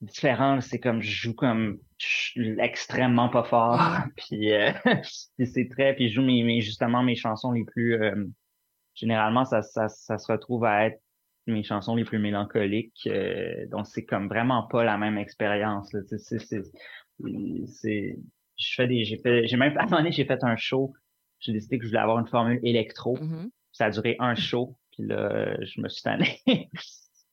[0.00, 0.60] différent.
[0.60, 3.80] C'est comme, je joue comme je suis extrêmement pas fort.
[4.16, 4.72] puis, euh,
[5.38, 8.24] puis c'est très, puis je joue mes, mes- justement mes chansons les plus, euh,
[8.94, 11.00] généralement, ça, ça, ça se retrouve à être
[11.50, 13.06] mes chansons les plus mélancoliques.
[13.06, 15.94] euh, donc, c'est comme vraiment pas la même expérience.
[16.18, 16.38] C'est,
[17.20, 20.92] je fais des, j'ai fait, j'ai même, à un moment donné, j'ai fait un show.
[21.40, 23.16] J'ai décidé que je voulais avoir une formule électro.
[23.16, 23.50] Mm-hmm.
[23.72, 24.76] Ça a duré un show.
[24.92, 26.40] Puis là, je me suis tanné.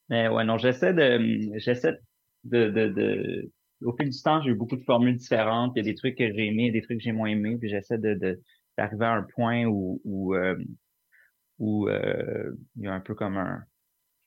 [0.10, 2.00] Mais ouais, non, j'essaie de, j'essaie
[2.44, 3.52] de, de, de,
[3.84, 5.74] au fil du temps, j'ai eu beaucoup de formules différentes.
[5.76, 7.58] Il y a des trucs que j'ai aimés, des trucs que j'ai moins aimés.
[7.58, 8.40] Puis j'essaie de, de,
[8.78, 10.56] d'arriver à un point où, où, euh,
[11.58, 13.64] où euh, il y a un peu comme un,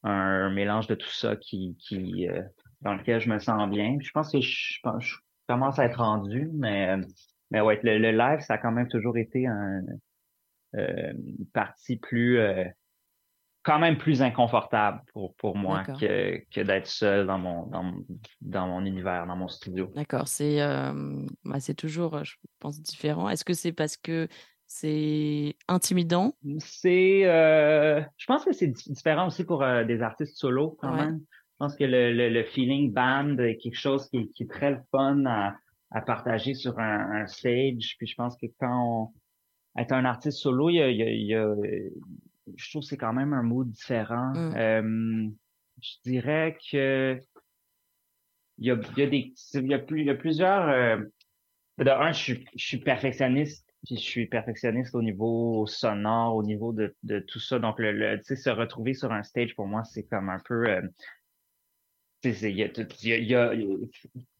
[0.02, 2.42] un mélange de tout ça qui, qui euh,
[2.80, 3.96] dans lequel je me sens bien.
[3.98, 5.16] Puis je pense que je, je pense- je
[5.48, 6.96] commence à être rendu, mais,
[7.50, 9.80] mais ouais, le, le live, ça a quand même toujours été un,
[10.76, 12.64] euh, une partie plus, euh,
[13.62, 18.04] quand même plus inconfortable pour, pour moi que, que d'être seul dans mon, dans, mon-
[18.40, 19.90] dans mon univers, dans mon studio.
[19.94, 20.58] D'accord, c'est
[21.44, 23.28] bah, toujours, je pense, différent.
[23.28, 24.28] Est-ce que c'est parce que
[24.68, 30.36] c'est intimidant C'est, euh, je pense que c'est di- différent aussi pour euh, des artistes
[30.36, 31.06] solo quand Ouais.
[31.06, 31.20] même.
[31.20, 34.70] Je pense que le, le, le feeling band est quelque chose qui, qui est très
[34.70, 35.56] le fun à,
[35.90, 37.96] à partager sur un, un stage.
[37.98, 39.10] Puis je pense que quand
[39.76, 41.54] on être un artiste solo, il y a, il y a- il y a-
[42.56, 44.32] je trouve que c'est quand même un mood différent.
[44.34, 44.54] Mm.
[44.56, 45.28] Euh,
[45.82, 47.18] je dirais que
[48.58, 50.68] il y a, il y a des, il y a, plus, il y a plusieurs.
[50.68, 50.98] euh,
[51.78, 56.42] de un, je suis, je suis perfectionniste, puis je suis perfectionniste au niveau sonore, au
[56.42, 57.58] niveau de, de tout ça.
[57.58, 60.40] Donc, le, le, tu sais, se retrouver sur un stage, pour moi, c'est comme un
[60.44, 60.68] peu.
[60.68, 60.82] euh,
[62.22, 63.88] tu sais, c'est- il y, y, y, a, il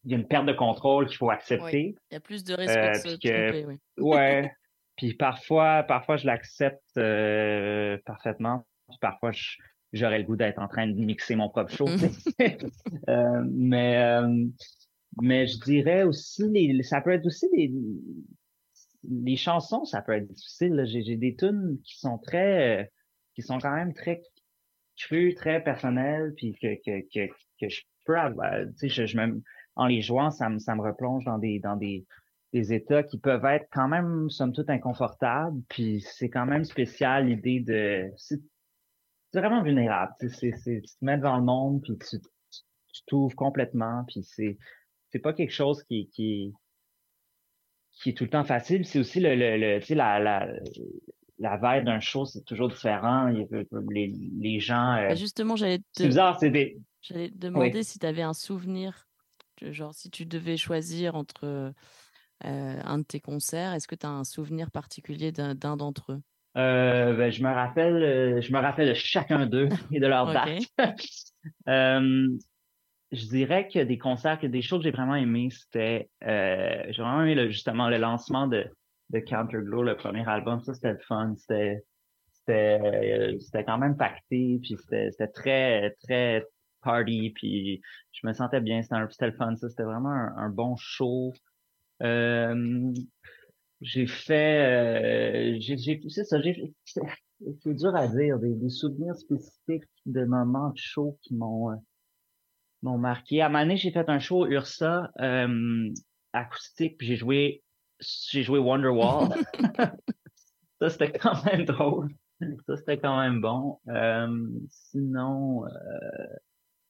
[0.05, 1.95] y a une perte de contrôle qu'il faut accepter.
[2.11, 4.03] Il y a plus de respect puis que- tromper, oui.
[4.03, 4.51] Ouais.
[4.97, 8.67] Puis parfois, parfois je l'accepte euh, parfaitement.
[8.89, 9.31] Puis parfois,
[9.93, 11.87] j'aurais le goût d'être en train de mixer mon propre show.
[13.07, 14.45] Euh, mais, euh,
[15.21, 17.71] mais je dirais aussi, les, ça peut être aussi des,
[19.03, 20.83] les chansons, ça peut être difficile.
[20.85, 22.85] J'ai, des tunes qui sont très, euh,
[23.35, 24.21] qui sont quand même très
[24.97, 29.41] crues, très personnelles, puis que, que, que, que je peux avoir, tu sais, je, me,
[29.75, 32.05] en les jouant, ça me, ça me replonge dans des, dans des,
[32.53, 35.61] des états qui peuvent être quand même, somme toute, inconfortables.
[35.69, 38.11] Puis c'est quand même spécial l'idée de.
[38.17, 40.13] C'est vraiment vulnérable.
[40.19, 44.03] tu sais, tu te mets devant le monde, puis tu t'ouvres complètement.
[44.07, 44.57] Puis c'est,
[45.11, 46.53] c'est pas quelque chose qui, qui,
[48.01, 48.85] qui est tout le temps facile.
[48.85, 50.47] C'est aussi le, le, le- tu sais, la, la,
[51.39, 53.27] la vibe d'un show, c'est toujours différent.
[53.29, 54.95] Il y a- Les, les gens.
[54.97, 56.77] euh, Bah, justement, j'allais te, c'est bizarre, c'est des.
[57.01, 59.07] j'allais te demander si tu avais un souvenir,
[59.61, 61.71] genre si tu devais choisir entre euh,
[62.43, 66.21] un de tes concerts, est-ce que tu as un souvenir particulier d'un d'entre eux?
[66.57, 70.27] Euh, ben, je me rappelle, euh, je me rappelle de chacun d'eux et de leur
[70.31, 70.57] date.
[73.11, 77.01] Je dirais que des concerts, que des shows que j'ai vraiment aimé, c'était, euh, j'ai
[77.01, 78.65] vraiment aimé le- justement le lancement de,
[79.09, 80.59] de Counterglow, le premier album.
[80.61, 81.33] Ça, c'était le fun.
[81.35, 81.83] C'était,
[82.33, 82.79] c'était,
[83.35, 86.43] euh, c'était quand même pacté, puis c'était, très, très
[86.81, 87.81] party, puis
[88.11, 88.81] je me sentais bien.
[88.83, 89.55] C'était, un- le fun.
[89.55, 91.33] Ça, c'était vraiment un, bon show.
[92.03, 92.93] Euh,
[93.81, 95.77] j'ai fait, euh, j'ai,
[96.09, 97.01] c'est ça, j'ai, c'est,
[97.63, 101.75] c'est dur à dire, des, des souvenirs spécifiques de moments de show qui m'ont, euh,
[102.81, 103.41] m'ont marqué.
[103.41, 105.89] À un moment donné, j'ai fait un show Ursa, euh,
[106.33, 107.63] acoustique, puis j'ai joué,
[107.99, 109.29] j'ai joué Wonderwall.
[110.81, 112.09] ça, c'était quand même drôle.
[112.67, 113.79] Ça, c'était quand même bon.
[113.89, 115.69] Euh, sinon, euh,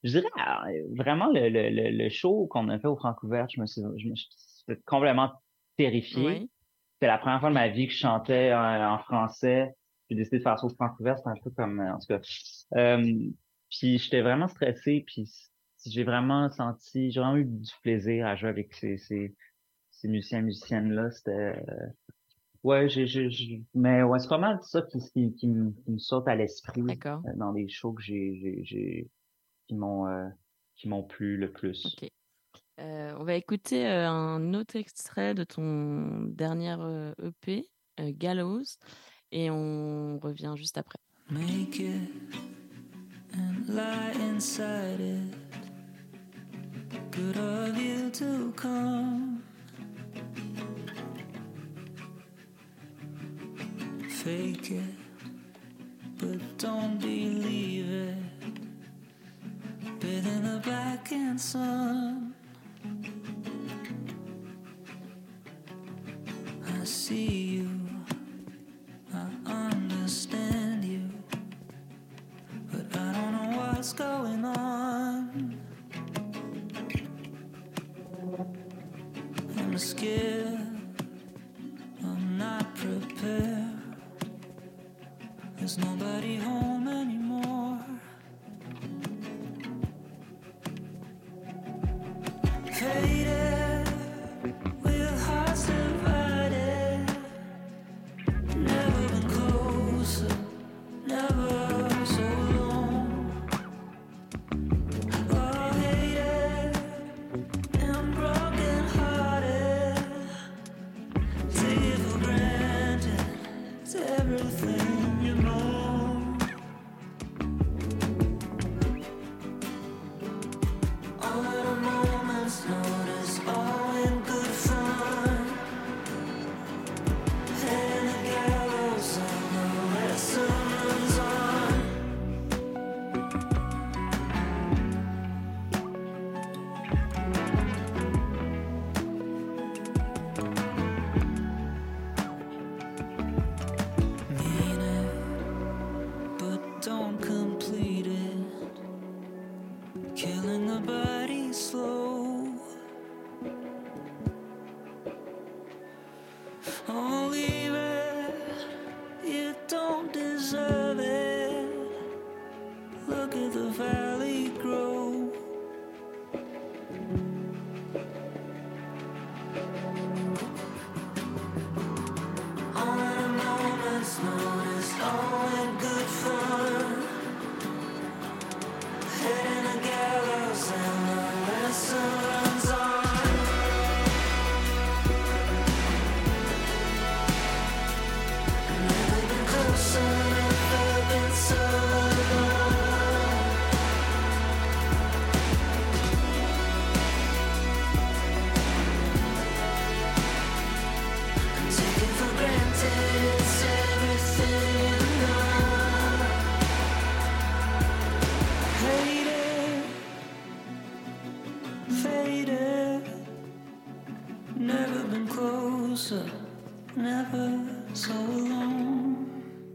[0.02, 3.60] je dirais euh, vraiment le, le, le, le show qu'on a fait au Francouvert, je
[3.60, 5.32] me suis, je me suis complètement
[5.76, 6.26] terrifié.
[6.26, 6.50] Oui.
[6.94, 9.74] C'était la première fois de ma vie que je chantais en, en français.
[10.08, 12.20] J'ai décidé de faire ça au Francouvert, c'était un peu comme, euh, en tout cas.
[12.76, 13.30] Euh,
[13.70, 15.30] puis j'étais vraiment stressé, puis
[15.86, 19.34] j'ai vraiment senti, j'ai vraiment eu du plaisir à jouer avec ces, ces,
[19.90, 21.10] ces musiciens, musiciennes-là.
[21.10, 21.30] C'était,
[21.70, 21.86] euh,
[22.64, 25.90] ouais, j'ai, j'ai, j'ai- mais ouais, c'est pas mal ça qui, qui, qui, me, qui
[25.92, 29.10] me saute à l'esprit euh, dans les shows que j'ai, j'ai, j'ai
[29.66, 30.28] qui m'ont, euh,
[30.76, 31.96] qui m'ont plu le plus.
[32.78, 37.66] Euh, on va écouter euh, un autre extrait de ton dernier euh, EP,
[38.00, 38.62] euh, Gallows,
[39.32, 40.98] et on revient juste après.
[41.30, 42.10] Make it
[43.34, 45.49] and lie inside it.
[47.10, 49.42] Good of you to come.
[54.08, 54.94] Fake it,
[56.18, 58.16] but don't believe it.
[59.98, 62.32] Bit in the back and sun.
[66.64, 67.59] I see you,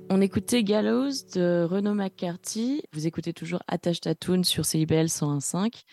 [0.09, 2.83] On écoutait Gallows de Renaud McCarthy.
[2.93, 5.83] Vous écoutez toujours Attache Tatoon sur CIBL 101.5.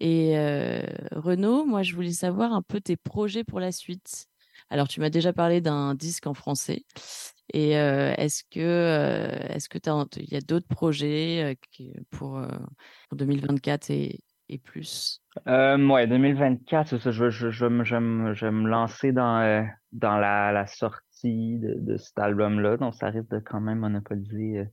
[0.00, 0.82] Et euh,
[1.12, 4.26] Renaud, moi, je voulais savoir un peu tes projets pour la suite.
[4.70, 6.84] Alors, tu m'as déjà parlé d'un disque en français.
[7.54, 9.78] Et euh, est-ce que euh, est-ce que
[10.20, 11.56] il y a d'autres projets
[12.10, 12.40] pour,
[13.08, 15.20] pour 2024 et, et plus?
[15.46, 17.10] Euh, ouais, 2024, c'est ça.
[17.10, 20.66] Je, je, je, me- je, me- je veux me lancer dans, euh, dans la, la
[20.66, 22.76] sortie de, de cet album-là.
[22.76, 24.64] Donc, ça risque de quand même monopoliser euh,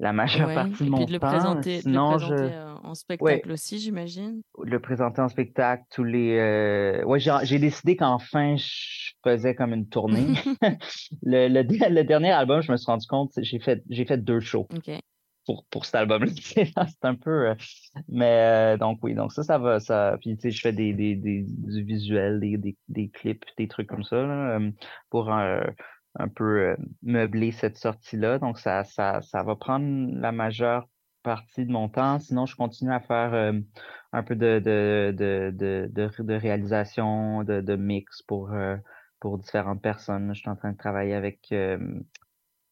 [0.00, 1.28] la majeure Ouais, partie de et mon puis de le temps.
[1.30, 2.44] présenter, de le Sinon, présenter je...
[2.44, 4.40] euh, en spectacle aussi, j'imagine.
[4.64, 7.02] le présenter en spectacle, tous les.
[7.04, 10.26] Ouais, j'ai décidé qu'enfin je faisais comme une tournée.
[11.22, 14.40] le, le, le dernier album, je me suis rendu compte, j'ai fait j'ai fait deux
[14.40, 14.90] shows Ok.
[15.50, 16.30] Pour, pour cet album-là.
[16.54, 17.48] C'est un peu.
[17.48, 17.54] euh,
[18.08, 19.80] Mais euh, donc oui, donc ça, ça va.
[19.80, 20.16] Ça...
[20.20, 23.66] Puis tu sais, je fais des, des, des, du visuel, des, des, des clips, des
[23.68, 24.70] trucs comme ça euh,
[25.10, 25.60] pour euh,
[26.18, 28.38] un peu meubler cette sortie-là.
[28.38, 30.88] Donc ça, ça, ça va prendre la majeure
[31.22, 32.18] partie de mon temps.
[32.20, 33.52] Sinon, je continue à faire
[34.12, 38.50] un peu de, de, de, de, de, réalisation, de, mix pour,
[39.20, 40.34] pour différentes personnes.
[40.34, 41.52] Je suis en train de travailler avec,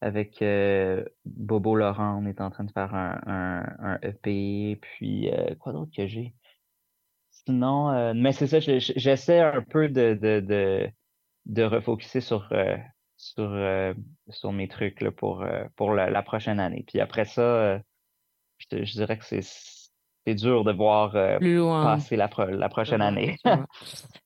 [0.01, 2.21] avec euh, Bobo Laurent.
[2.23, 4.77] On est en train de faire un, un, un EP.
[4.81, 6.35] Puis, euh, quoi d'autre que j'ai?
[7.31, 10.89] Sinon, euh, mais c'est ça, je- je- j'essaie un peu de, de, de,
[11.45, 12.77] de refocuser sur, euh,
[13.17, 13.93] sur, euh,
[14.29, 16.83] sur mes trucs là, pour, euh, pour la, prochaine année.
[16.87, 17.81] Puis après ça,
[18.59, 19.41] je, je dirais que c'est
[20.29, 21.95] c'est dur de voir euh, Plus loin.
[21.95, 23.37] passer la, pro- la prochaine Ouais, année.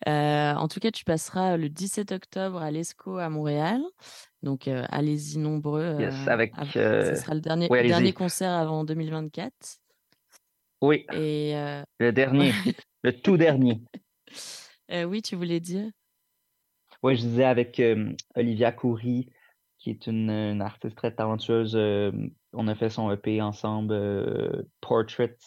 [0.08, 3.82] Euh, en tout cas, tu passeras le 17 octobre à l'ESCO à Montréal.
[4.42, 5.96] Donc, euh, allez-y nombreux.
[5.98, 9.54] Yes, euh, avec, av- euh, Ce sera le dernier, oui, le dernier concert avant 2024.
[10.82, 12.52] Oui, Et euh, le dernier,
[13.04, 13.82] le tout dernier.
[14.92, 15.90] euh, oui, tu voulais dire?
[17.02, 19.30] Oui, je disais avec euh, Olivia Coury,
[19.78, 21.76] qui est une, une artiste très talentueuse.
[21.78, 22.12] euh,
[22.52, 25.38] on a fait son EP ensemble, euh, Portraits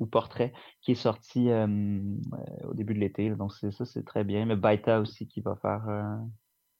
[0.00, 3.30] ou Portrait, qui est sorti au début de l'été.
[3.30, 4.46] Donc, ça, c'est très bien.
[4.46, 6.16] Mais Baita aussi qui va faire euh,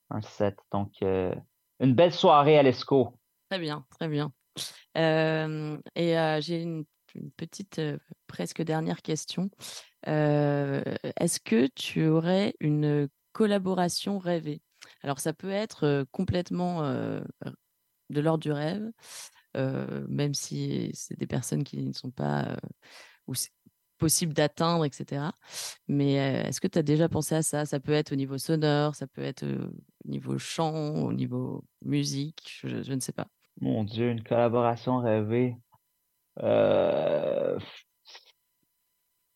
[0.08, 0.58] un set.
[0.72, 1.34] Donc, euh,
[1.78, 3.14] une belle soirée à l'ESCO.
[3.50, 4.32] Très bien, très bien.
[4.94, 4.98] Et
[6.18, 6.84] euh, j'ai une,
[7.36, 7.80] petite,
[8.26, 9.50] presque dernière question.
[10.06, 14.62] Est-ce que tu aurais une collaboration rêvée?
[15.02, 18.90] Alors, ça peut être complètement de l'ordre du rêve,
[19.54, 22.56] même si c'est des personnes qui ne sont pas,
[23.30, 23.50] ou c'est
[23.98, 25.22] possible d'atteindre, etc.
[25.88, 27.64] Mais euh, est-ce que tu as déjà pensé à ça?
[27.64, 29.70] Ça peut être au niveau sonore, ça peut être euh,
[30.04, 33.28] au niveau chant, au niveau musique, je, je ne sais pas.
[33.60, 35.56] Mon Dieu, une collaboration rêvée.
[36.42, 37.58] Euh,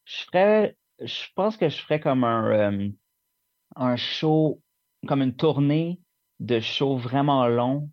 [0.05, 2.89] je ferais, je pense que je ferais comme un, euh,
[3.77, 4.63] un show,
[5.07, 6.01] comme une tournée
[6.41, 7.91] de shows vraiment longs,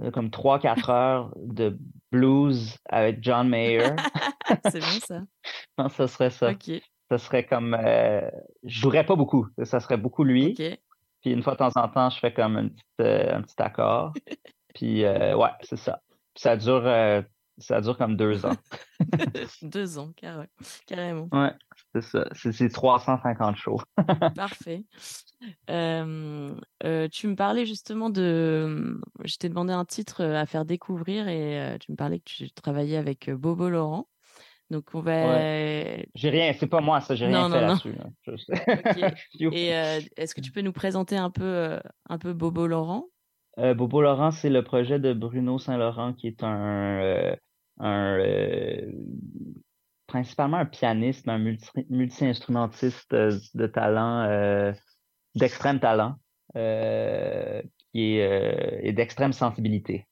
[0.00, 1.78] euh, comme 3-4 heures de
[2.10, 3.90] blues avec John Mayer.
[4.70, 5.22] C'est bon ça.
[5.78, 6.50] Que ce serait ça.
[6.52, 6.70] Ok.
[7.10, 8.22] Ça serait comme, euh,
[8.64, 10.56] je jouerais pas beaucoup, ça serait beaucoup lui.
[10.58, 10.78] Ok.
[11.20, 13.60] Puis une fois de temps en temps, je fais comme une petite, euh, un petit
[13.60, 14.12] accord.
[14.74, 16.00] Puis euh, ouais, c'est ça.
[16.34, 17.20] Puis ça dure, euh,
[17.58, 18.56] ça dure comme deux ans.
[19.62, 20.48] Deux ans, carré-
[20.86, 21.28] carrément.
[21.32, 21.52] Ouais,
[21.94, 22.24] c'est ça.
[22.32, 23.80] C'est c'est 350 shows.
[24.34, 24.84] Parfait.
[25.68, 25.72] Tu
[27.28, 28.98] me parlais justement de.
[29.24, 32.96] Je t'ai demandé un titre à faire découvrir et tu me parlais que tu travaillais
[32.96, 34.08] avec Bobo Laurent.
[34.72, 35.36] Donc on va.
[35.36, 36.08] Ouais.
[36.14, 37.92] J'ai rien, c'est pas moi ça, j'ai rien Non, fait là-dessus.
[37.92, 38.06] là.
[38.26, 38.32] Je-
[39.42, 39.52] Ok.
[39.54, 43.04] Et euh, est-ce que tu peux nous présenter un peu, euh, un peu Bobo Laurent?
[43.58, 47.36] Euh, Bobo Laurent, c'est le projet de Bruno Saint-Laurent qui est un,
[47.80, 48.18] un
[50.06, 54.72] principalement un pianiste, un multi, multi-instrumentiste de talent,
[55.34, 56.16] d'extrême talent,
[56.54, 56.58] qui
[58.16, 60.06] est et d'extrême sensibilité,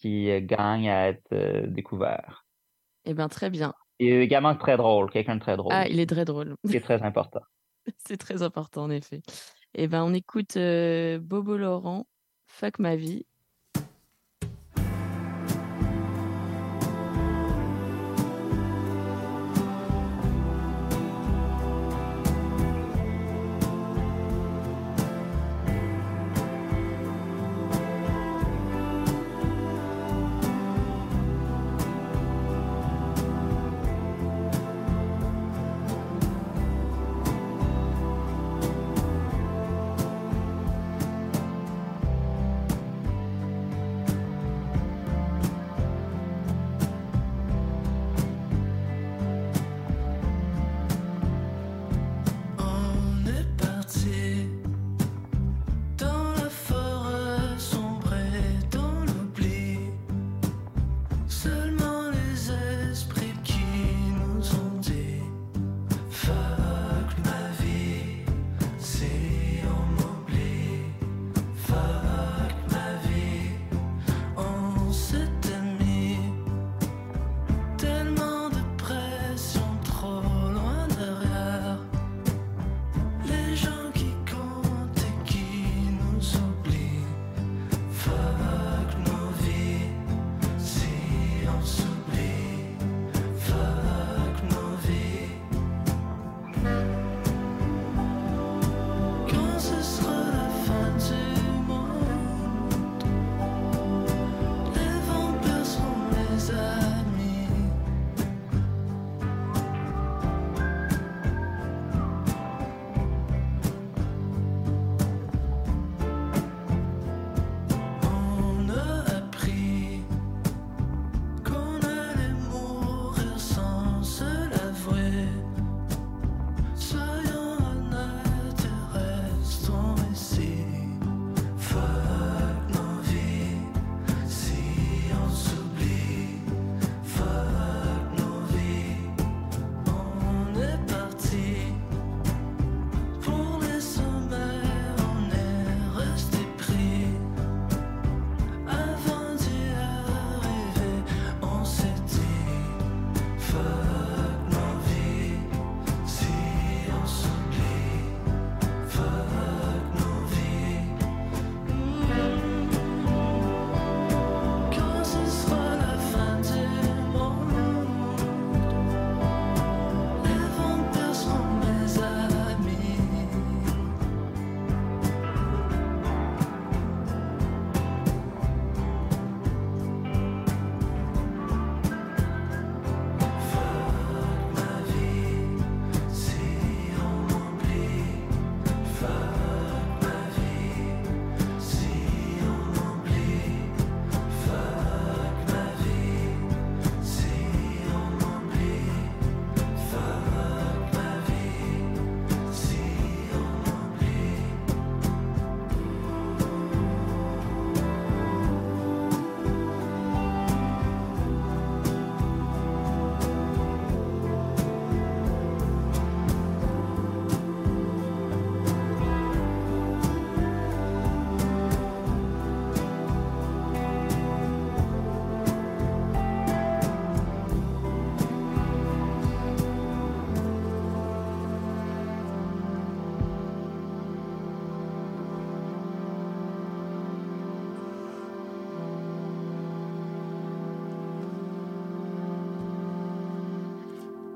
[0.00, 2.44] qui gagne à être découvert.
[3.04, 3.74] Eh bien, très bien.
[3.98, 5.72] Et également très drôle, quelqu'un de très drôle.
[5.74, 6.54] Ah, il est très drôle.
[6.68, 7.40] qui est très important.
[8.06, 9.22] C'est très important, en effet.
[9.74, 12.06] Eh ben, on écoute euh, Bobo Laurent,
[12.46, 13.26] Fuck ma vie.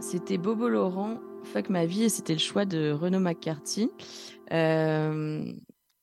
[0.07, 3.91] C'était Bobo Laurent, Fuck ma vie, et c'était le choix de Renaud McCarthy.
[4.53, 5.51] Euh,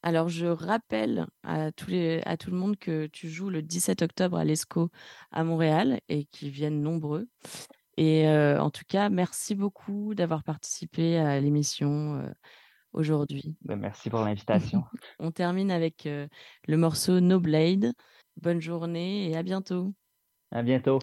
[0.01, 4.01] alors, je rappelle à, tous les, à tout le monde que tu joues le 17
[4.01, 4.89] octobre à l'ESCO
[5.31, 7.27] à Montréal et qu'ils viennent nombreux.
[7.95, 12.31] Et euh, en tout cas, merci beaucoup d'avoir participé à l'émission euh,
[12.93, 13.55] aujourd'hui.
[13.61, 14.83] Ben, merci pour l'invitation.
[15.19, 16.27] On termine avec euh,
[16.67, 17.93] le morceau No Blade.
[18.41, 19.93] Bonne journée et à bientôt.
[20.49, 20.97] À bientôt.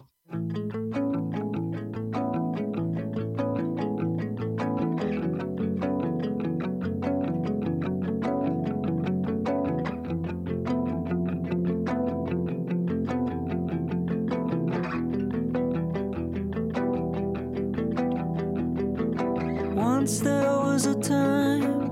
[20.79, 21.89] Was a time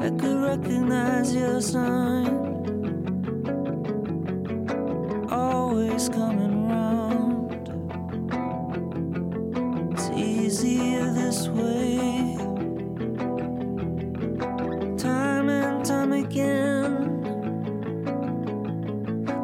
[0.00, 2.28] I could recognize your sign.
[5.30, 7.68] Always coming round.
[9.92, 11.98] It's easier this way.
[14.96, 16.94] Time and time again,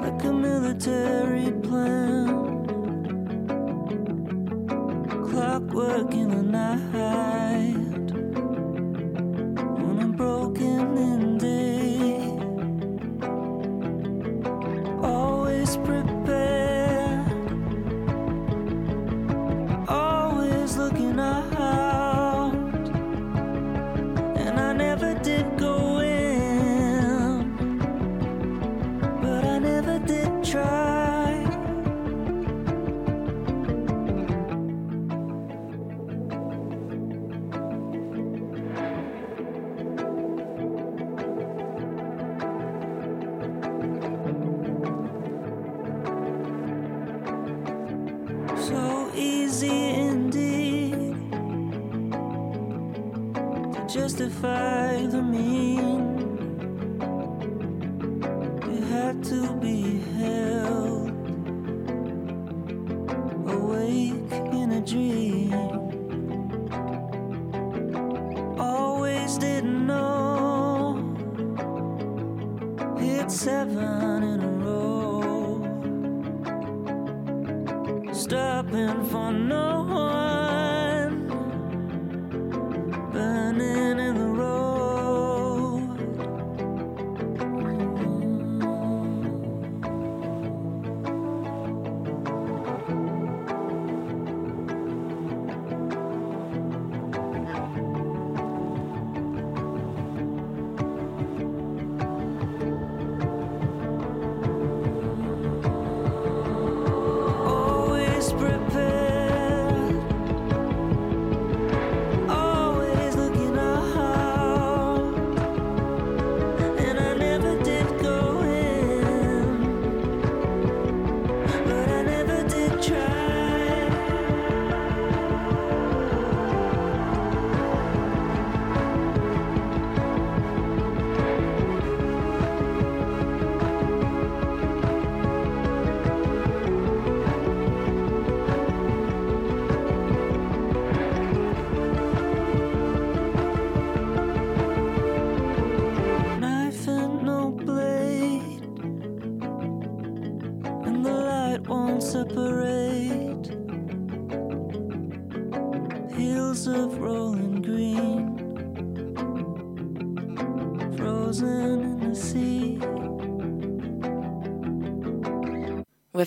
[0.00, 1.21] like a military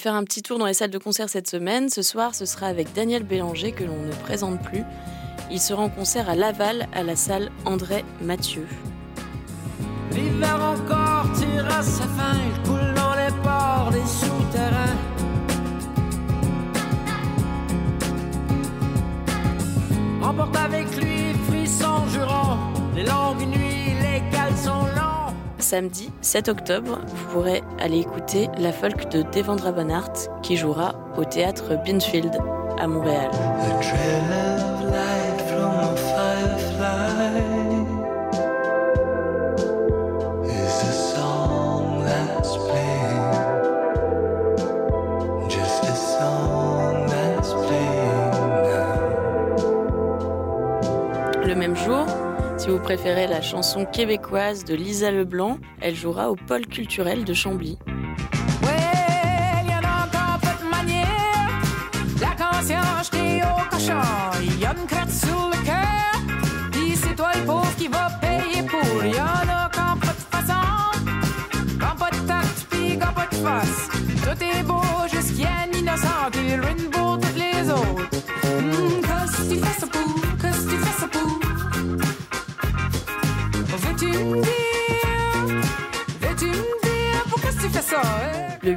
[0.06, 1.90] faire un petit tour dans les salles de concert cette semaine.
[1.90, 4.84] Ce soir, ce sera avec Daniel Bélanger, que l'on ne présente plus.
[5.50, 8.68] Il sera en concert à Laval, à la salle André Mathieu.
[10.12, 14.96] L'hiver encore tire à sa fin, il coule dans les ports des souterrains.
[20.22, 22.60] Emporte avec lui frisson jurant,
[22.96, 25.34] les longues nuits, les caleçons longs.
[25.58, 30.12] Samedi 7 octobre, vous pourrez aller écouter la folk de Devendra Banhart
[30.42, 32.36] qui jouera au théâtre Binfield
[32.80, 33.30] à Montréal.
[52.86, 57.80] Préférez la chanson québécoise de Lisa Leblanc, elle jouera au pôle culturel de Chambly.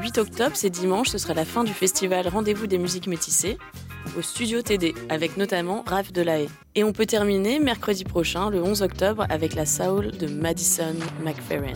[0.09, 3.59] 8 octobre, c'est dimanche, ce sera la fin du festival Rendez-vous des musiques métissées
[4.17, 6.49] au studio TD, avec notamment Raph Delahaye.
[6.75, 11.75] Et on peut terminer mercredi prochain, le 11 octobre, avec la Soul de Madison McFerrin.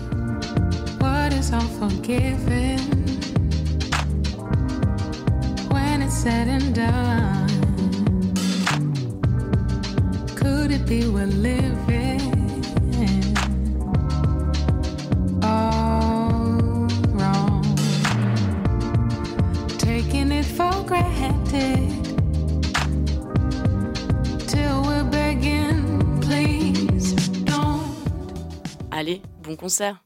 [29.02, 30.04] Allez, bon concert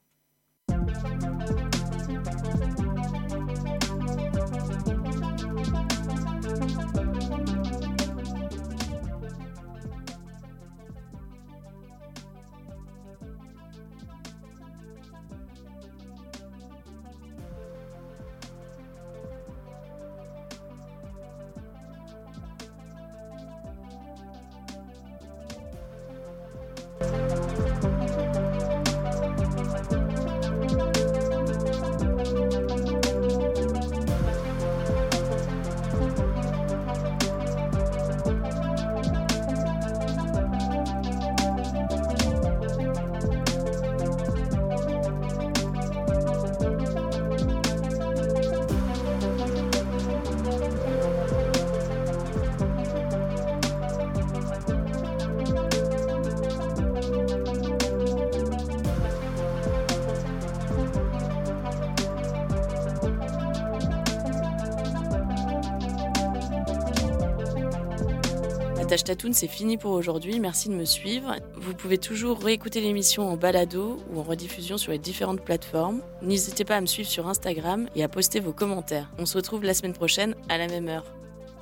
[69.32, 70.40] C'est fini pour aujourd'hui.
[70.40, 71.36] Merci de me suivre.
[71.54, 76.00] Vous pouvez toujours réécouter l'émission en balado ou en rediffusion sur les différentes plateformes.
[76.22, 79.10] N'hésitez pas à me suivre sur Instagram et à poster vos commentaires.
[79.18, 81.04] On se retrouve la semaine prochaine à la même heure.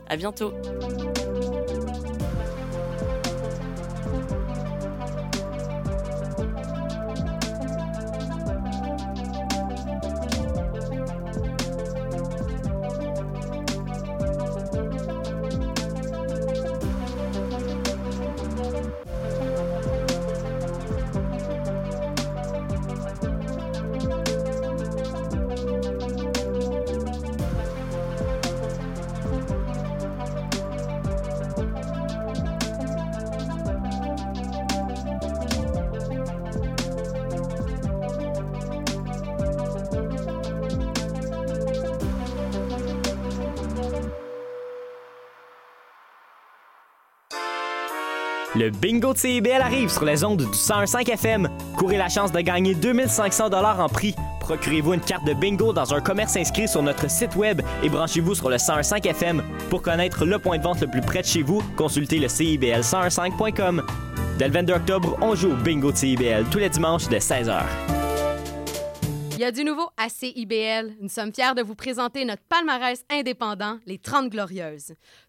[0.08, 0.52] À bientôt!
[48.64, 51.50] Le bingo de CIBL arrive sur les ondes du 101.5 FM.
[51.76, 54.14] Courez la chance de gagner 2500 dollars en prix.
[54.40, 58.34] Procurez-vous une carte de bingo dans un commerce inscrit sur notre site web et branchez-vous
[58.34, 59.42] sur le 101.5 FM.
[59.68, 63.82] Pour connaître le point de vente le plus près de chez vous, consultez le CIBL1015.com.
[64.38, 67.64] Dès le 22 octobre, on joue au bingo de CIBL tous les dimanches de 16h.
[69.36, 70.92] Il y a du nouveau à CIBL.
[71.00, 74.94] Nous sommes fiers de vous présenter notre palmarès indépendant, les 30 Glorieuses.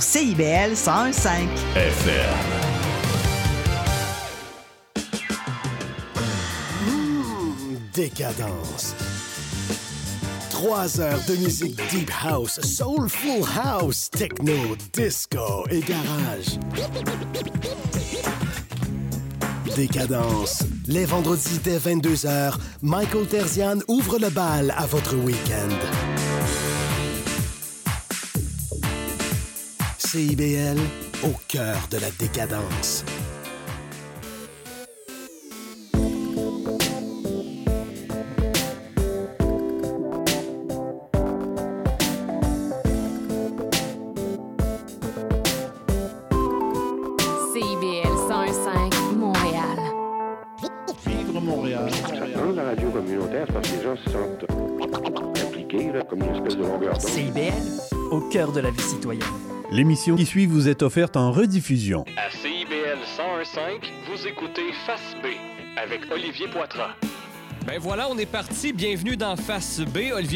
[0.00, 1.48] CIBL 101.5.
[1.74, 2.68] FM.
[7.94, 8.94] Décadence.
[10.50, 16.58] Trois heures de musique deep house, soulful house, techno, disco et garage.
[19.74, 20.64] Décadence.
[20.86, 26.67] Les vendredis dès 22h, Michael Terzian ouvre le bal à votre week-end.
[30.10, 30.78] CIBL,
[31.22, 33.04] au cœur de la décadence.
[47.52, 49.78] CIBL 101.5 Montréal.
[51.06, 51.90] Vivre Montréal.
[52.34, 54.46] Dans la radio communautaire, c'est parce que les gens se sentent
[55.46, 57.10] impliqués, là, comme une espèce de longueur d'onde.
[57.10, 57.52] CIBL,
[58.10, 59.57] au cœur de la vie citoyenne.
[59.70, 62.06] L'émission qui suit vous est offerte en rediffusion.
[62.16, 65.26] À CIBL 101.5, vous écoutez Face B
[65.76, 66.94] avec Olivier Poitras.
[67.66, 68.72] Ben voilà, on est parti.
[68.72, 69.98] Bienvenue dans Face B.
[70.14, 70.26] Olivier